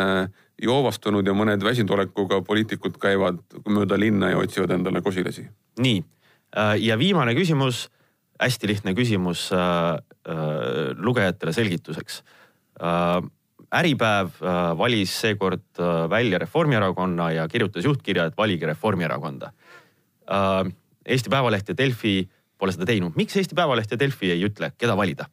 joovastunud 0.61 1.27
ja 1.27 1.35
mõned 1.37 1.63
väsindolekuga 1.63 2.41
poliitikud 2.47 2.97
käivad 3.01 3.39
mööda 3.69 3.99
linna 3.99 4.33
ja 4.33 4.39
otsivad 4.41 4.73
endale 4.75 5.01
kosilasi. 5.01 5.47
nii 5.79 6.03
äh, 6.57 6.75
ja 6.83 6.97
viimane 6.99 7.35
küsimus, 7.35 7.87
hästi 8.41 8.67
lihtne 8.67 8.95
küsimus 8.95 9.49
äh, 9.55 9.97
äh, 10.27 10.95
lugejatele 10.95 11.53
selgituseks 11.53 12.23
äh,. 12.81 13.21
Äripäev 13.69 14.39
äh, 14.41 14.71
valis 14.77 15.11
seekord 15.21 15.77
äh, 15.77 16.09
välja 16.09 16.39
Reformierakonna 16.41 17.27
ja 17.31 17.43
kirjutas 17.47 17.85
juhtkirja, 17.85 18.23
et 18.25 18.37
valige 18.37 18.65
Reformierakonda 18.65 19.51
äh,. 19.51 19.69
Eesti 20.29 21.31
Päevaleht 21.31 21.71
ja 21.71 21.77
Delfi 21.77 22.21
pole 22.59 22.73
seda 22.75 22.87
teinud, 22.89 23.15
miks 23.17 23.37
Eesti 23.39 23.55
Päevaleht 23.57 23.91
ja 23.91 23.99
Delfi 23.99 24.31
ei 24.33 24.43
ütle, 24.45 24.71
keda 24.77 24.97
valida? 24.99 25.29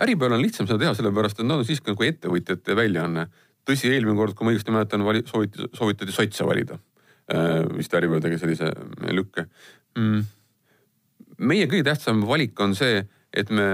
Äripäeval 0.00 0.38
on 0.38 0.42
lihtsam 0.44 0.68
seda 0.68 0.78
teha, 0.80 0.92
sellepärast 0.96 1.40
et 1.40 1.48
nad 1.48 1.60
on 1.60 1.66
siiski 1.68 1.92
nagu 1.92 2.04
ettevõtjate 2.06 2.76
väljaanne 2.76 3.26
tõsi, 3.68 3.90
eelmine 3.92 4.16
kord, 4.16 4.36
kui 4.36 4.46
ma 4.46 4.54
õigesti 4.54 4.72
mäletan, 4.72 5.04
vali-, 5.04 5.24
sooviti, 5.28 5.68
soovitati 5.76 6.14
sotse 6.14 6.46
valida. 6.48 6.78
Äh, 7.30 7.64
vist 7.76 7.94
Äripäev 7.94 8.22
tegi 8.24 8.38
sellise 8.40 8.70
lükke 9.14 9.44
mm.. 9.94 10.22
meie 11.46 11.66
kõige 11.70 11.84
tähtsam 11.86 12.24
valik 12.26 12.58
on 12.60 12.74
see, 12.74 13.04
et 13.30 13.52
me 13.54 13.66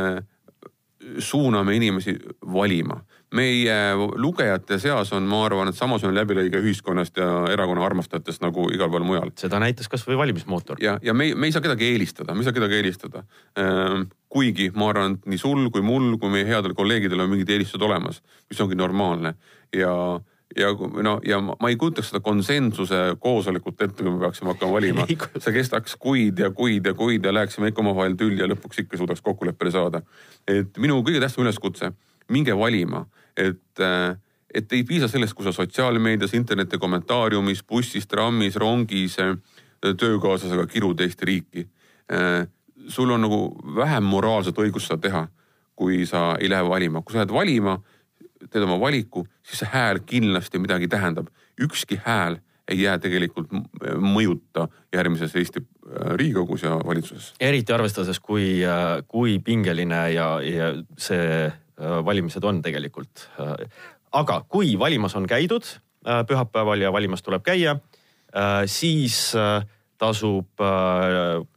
suuname 1.18 1.76
inimesi 1.76 2.16
valima. 2.52 3.00
meie 3.34 3.74
lugejate 4.14 4.78
seas 4.78 5.10
on, 5.12 5.24
ma 5.26 5.40
arvan, 5.44 5.68
et 5.68 5.76
samasugune 5.76 6.14
läbilõige 6.14 6.60
ühiskonnast 6.62 7.18
ja 7.18 7.26
erakonna 7.50 7.82
armastajatest 7.84 8.40
nagu 8.44 8.68
igal 8.72 8.88
pool 8.90 9.04
mujal. 9.04 9.32
seda 9.36 9.58
näitas 9.60 9.90
kasvõi 9.92 10.16
valimismootor. 10.16 10.78
ja, 10.80 10.98
ja 11.02 11.14
me, 11.14 11.32
me 11.34 11.50
ei 11.50 11.52
saa 11.52 11.64
kedagi 11.64 11.90
eelistada, 11.90 12.34
me 12.34 12.44
ei 12.44 12.48
saa 12.48 12.56
kedagi 12.56 12.78
eelistada. 12.78 13.24
Äh, 13.58 14.06
kuigi 14.28 14.70
ma 14.74 14.90
arvan, 14.92 15.18
et 15.18 15.26
nii 15.26 15.42
sul 15.42 15.68
kui 15.74 15.82
mul 15.82 16.16
kui 16.22 16.30
meie 16.30 16.46
headel 16.46 16.74
kolleegidel 16.78 17.24
on 17.24 17.34
mingid 17.34 17.50
eelistused 17.50 17.82
olemas, 17.82 18.22
mis 18.50 18.60
ongi 18.62 18.78
normaalne 18.78 19.34
ja 19.74 19.92
ja 20.56 20.70
no 21.02 21.20
ja 21.26 21.40
ma 21.40 21.68
ei 21.68 21.76
kujutaks 21.76 22.10
seda 22.10 22.20
konsensuse 22.24 23.00
koosolekut 23.20 23.82
ette, 23.82 24.02
kui 24.02 24.12
me 24.12 24.20
peaksime 24.20 24.52
hakkama 24.52 24.78
valima. 24.78 25.06
see 25.42 25.54
kestaks 25.54 25.96
kuid 26.00 26.38
ja 26.38 26.50
kuid 26.50 26.86
ja 26.86 26.94
kuid 26.94 27.24
ja 27.24 27.34
läheksime 27.34 27.72
ikka 27.72 27.84
omavahel 27.84 28.16
tülli 28.16 28.40
ja 28.42 28.48
lõpuks 28.50 28.84
ikka 28.84 29.00
suudaks 29.00 29.24
kokkuleppele 29.26 29.72
saada. 29.74 30.02
et 30.48 30.78
minu 30.78 31.02
kõige 31.02 31.20
tähtsam 31.20 31.44
üleskutse, 31.44 31.92
minge 32.32 32.56
valima, 32.56 33.04
et, 33.36 33.82
et 34.54 34.72
ei 34.72 34.84
piisa 34.84 35.08
sellest, 35.08 35.34
kui 35.34 35.44
sa 35.44 35.52
sotsiaalmeedias, 35.52 36.34
interneti 36.34 36.78
kommentaariumis, 36.78 37.62
bussis, 37.62 38.06
trammis, 38.06 38.56
rongis 38.56 39.18
töökaaslasega 39.80 40.66
kirud 40.66 41.00
Eesti 41.00 41.26
riiki. 41.26 41.68
sul 42.88 43.10
on 43.10 43.20
nagu 43.20 43.58
vähem 43.76 44.04
moraalset 44.04 44.58
õigust 44.58 44.88
seda 44.88 45.00
teha, 45.02 45.26
kui 45.76 46.06
sa 46.06 46.36
ei 46.40 46.48
lähe 46.48 46.64
valima, 46.68 47.02
kui 47.02 47.12
sa 47.12 47.18
lähed 47.18 47.32
valima 47.34 47.80
teed 48.50 48.64
oma 48.64 48.80
valiku, 48.80 49.26
siis 49.42 49.62
see 49.62 49.70
hääl 49.72 50.02
kindlasti 50.06 50.58
midagi 50.58 50.88
tähendab. 50.88 51.28
ükski 51.60 52.00
hääl 52.04 52.36
ei 52.68 52.82
jää 52.82 52.98
tegelikult 52.98 53.52
mõjuta 54.02 54.66
järgmises 54.94 55.34
Eesti 55.38 55.62
äh, 55.62 56.14
Riigikogus 56.18 56.66
ja 56.66 56.76
valitsuses. 56.86 57.32
eriti 57.40 57.72
arvestades, 57.72 58.20
kui, 58.20 58.64
äh, 58.66 59.02
kui 59.08 59.38
pingeline 59.38 60.02
ja, 60.14 60.28
ja 60.42 60.72
see 60.98 61.46
äh, 61.46 61.98
valimised 62.04 62.44
on 62.44 62.62
tegelikult. 62.62 63.28
aga 64.12 64.40
kui 64.48 64.78
valimas 64.78 65.16
on 65.16 65.26
käidud 65.26 65.66
pühapäeval 66.26 66.80
ja 66.80 66.92
valimas 66.92 67.22
tuleb 67.22 67.42
käia, 67.42 67.72
siis 68.70 69.32
tasub 69.98 70.62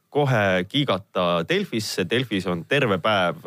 kohe 0.10 0.66
kiigata 0.68 1.46
Delfisse. 1.50 2.08
Delfis 2.10 2.48
on 2.50 2.64
terve 2.66 2.98
päev 2.98 3.46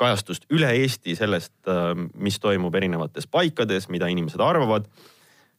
kajastust 0.00 0.48
üle 0.54 0.70
Eesti 0.80 1.14
sellest, 1.18 1.54
äh, 1.68 1.92
mis 2.18 2.40
toimub 2.40 2.74
erinevates 2.78 3.28
paikades, 3.30 3.90
mida 3.92 4.08
inimesed 4.10 4.40
arvavad, 4.42 4.88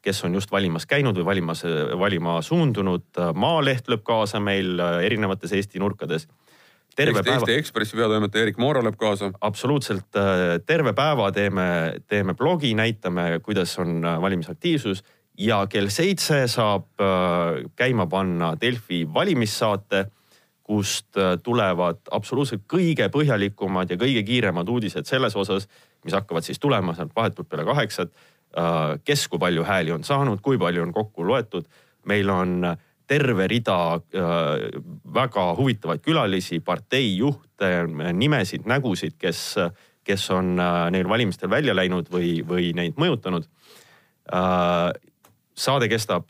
kes 0.02 0.24
on 0.26 0.34
just 0.34 0.52
valimas 0.52 0.88
käinud 0.90 1.18
või 1.20 1.28
valimas, 1.28 1.62
valima 2.00 2.40
suundunud. 2.42 3.20
Maaleht 3.38 3.90
lööb 3.92 4.06
kaasa 4.08 4.42
meil 4.42 4.80
äh, 4.82 5.02
erinevates 5.06 5.54
Eesti 5.58 5.82
nurkades. 5.82 6.28
terve 6.96 7.22
päeva. 7.24 7.38
Eesti 7.40 7.60
Ekspressi 7.62 7.96
peatoimetaja 7.96 8.48
Erik 8.48 8.58
Moora 8.58 8.82
lööb 8.84 8.98
kaasa. 8.98 9.32
absoluutselt, 9.42 10.10
äh, 10.18 10.60
terve 10.66 10.94
päeva 10.94 11.32
teeme, 11.32 12.02
teeme 12.08 12.34
blogi, 12.34 12.74
näitame, 12.74 13.40
kuidas 13.44 13.78
on 13.80 14.02
valimisaktiivsus 14.02 15.04
ja 15.38 15.66
kell 15.68 15.88
seitse 15.90 16.48
saab 16.48 16.90
käima 17.76 18.06
panna 18.08 18.52
Delfi 18.62 19.06
valimissaate 19.14 20.10
kust 20.63 21.17
äh, 21.17 21.36
tulevad 21.43 22.02
absoluutselt 22.12 22.63
kõige 22.69 23.08
põhjalikumad 23.13 23.91
ja 23.91 23.97
kõige 24.00 24.24
kiiremad 24.28 24.69
uudised 24.69 25.10
selles 25.10 25.36
osas, 25.36 25.67
mis 26.06 26.15
hakkavad 26.15 26.45
siis 26.45 26.60
tulema 26.62 26.95
sealt 26.97 27.15
vahetult 27.15 27.50
peale 27.50 27.65
kaheksat. 27.67 28.13
Äh, 28.58 28.95
kes 29.08 29.28
kui 29.32 29.41
palju 29.41 29.65
hääli 29.67 29.93
on 29.95 30.06
saanud, 30.08 30.41
kui 30.43 30.60
palju 30.62 30.86
on 30.86 30.93
kokku 30.93 31.28
loetud. 31.28 31.67
meil 32.06 32.30
on 32.30 32.65
terve 33.08 33.47
rida 33.47 33.93
äh, 33.93 34.02
väga 35.13 35.56
huvitavaid 35.56 36.02
külalisi, 36.02 36.60
parteijuhte, 36.60 37.86
nimesid, 38.13 38.65
nägusid, 38.65 39.17
kes, 39.17 39.56
kes 40.04 40.30
on 40.32 40.56
neil 40.89 41.10
valimistel 41.10 41.50
välja 41.50 41.76
läinud 41.76 42.10
või, 42.10 42.41
või 42.47 42.74
neid 42.74 42.97
mõjutanud. 42.97 43.45
saade 45.56 45.88
kestab 45.89 46.26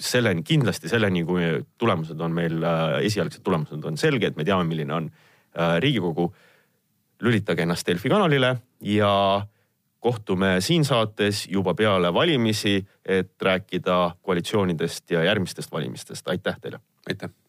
selleni, 0.00 0.42
kindlasti 0.46 0.88
selleni, 0.88 1.24
kui 1.24 1.48
tulemused 1.78 2.20
on 2.20 2.34
meil, 2.36 2.58
äh, 2.64 2.98
esialgsed 3.08 3.44
tulemused 3.46 3.84
on 3.84 3.98
selged, 4.00 4.36
me 4.36 4.44
teame, 4.44 4.66
milline 4.68 4.94
on 4.94 5.10
äh, 5.10 5.78
Riigikogu. 5.82 6.32
lülitage 7.24 7.62
ennast 7.64 7.86
Delfi 7.88 8.10
kanalile 8.12 8.50
ja 8.84 9.40
kohtume 10.04 10.60
siin 10.60 10.84
saates 10.84 11.46
juba 11.48 11.72
peale 11.74 12.12
valimisi, 12.14 12.86
et 13.04 13.32
rääkida 13.42 14.10
koalitsioonidest 14.22 15.10
ja 15.10 15.24
järgmistest 15.24 15.72
valimistest. 15.72 16.28
aitäh 16.28 16.60
teile. 16.60 16.80
aitäh 17.08 17.45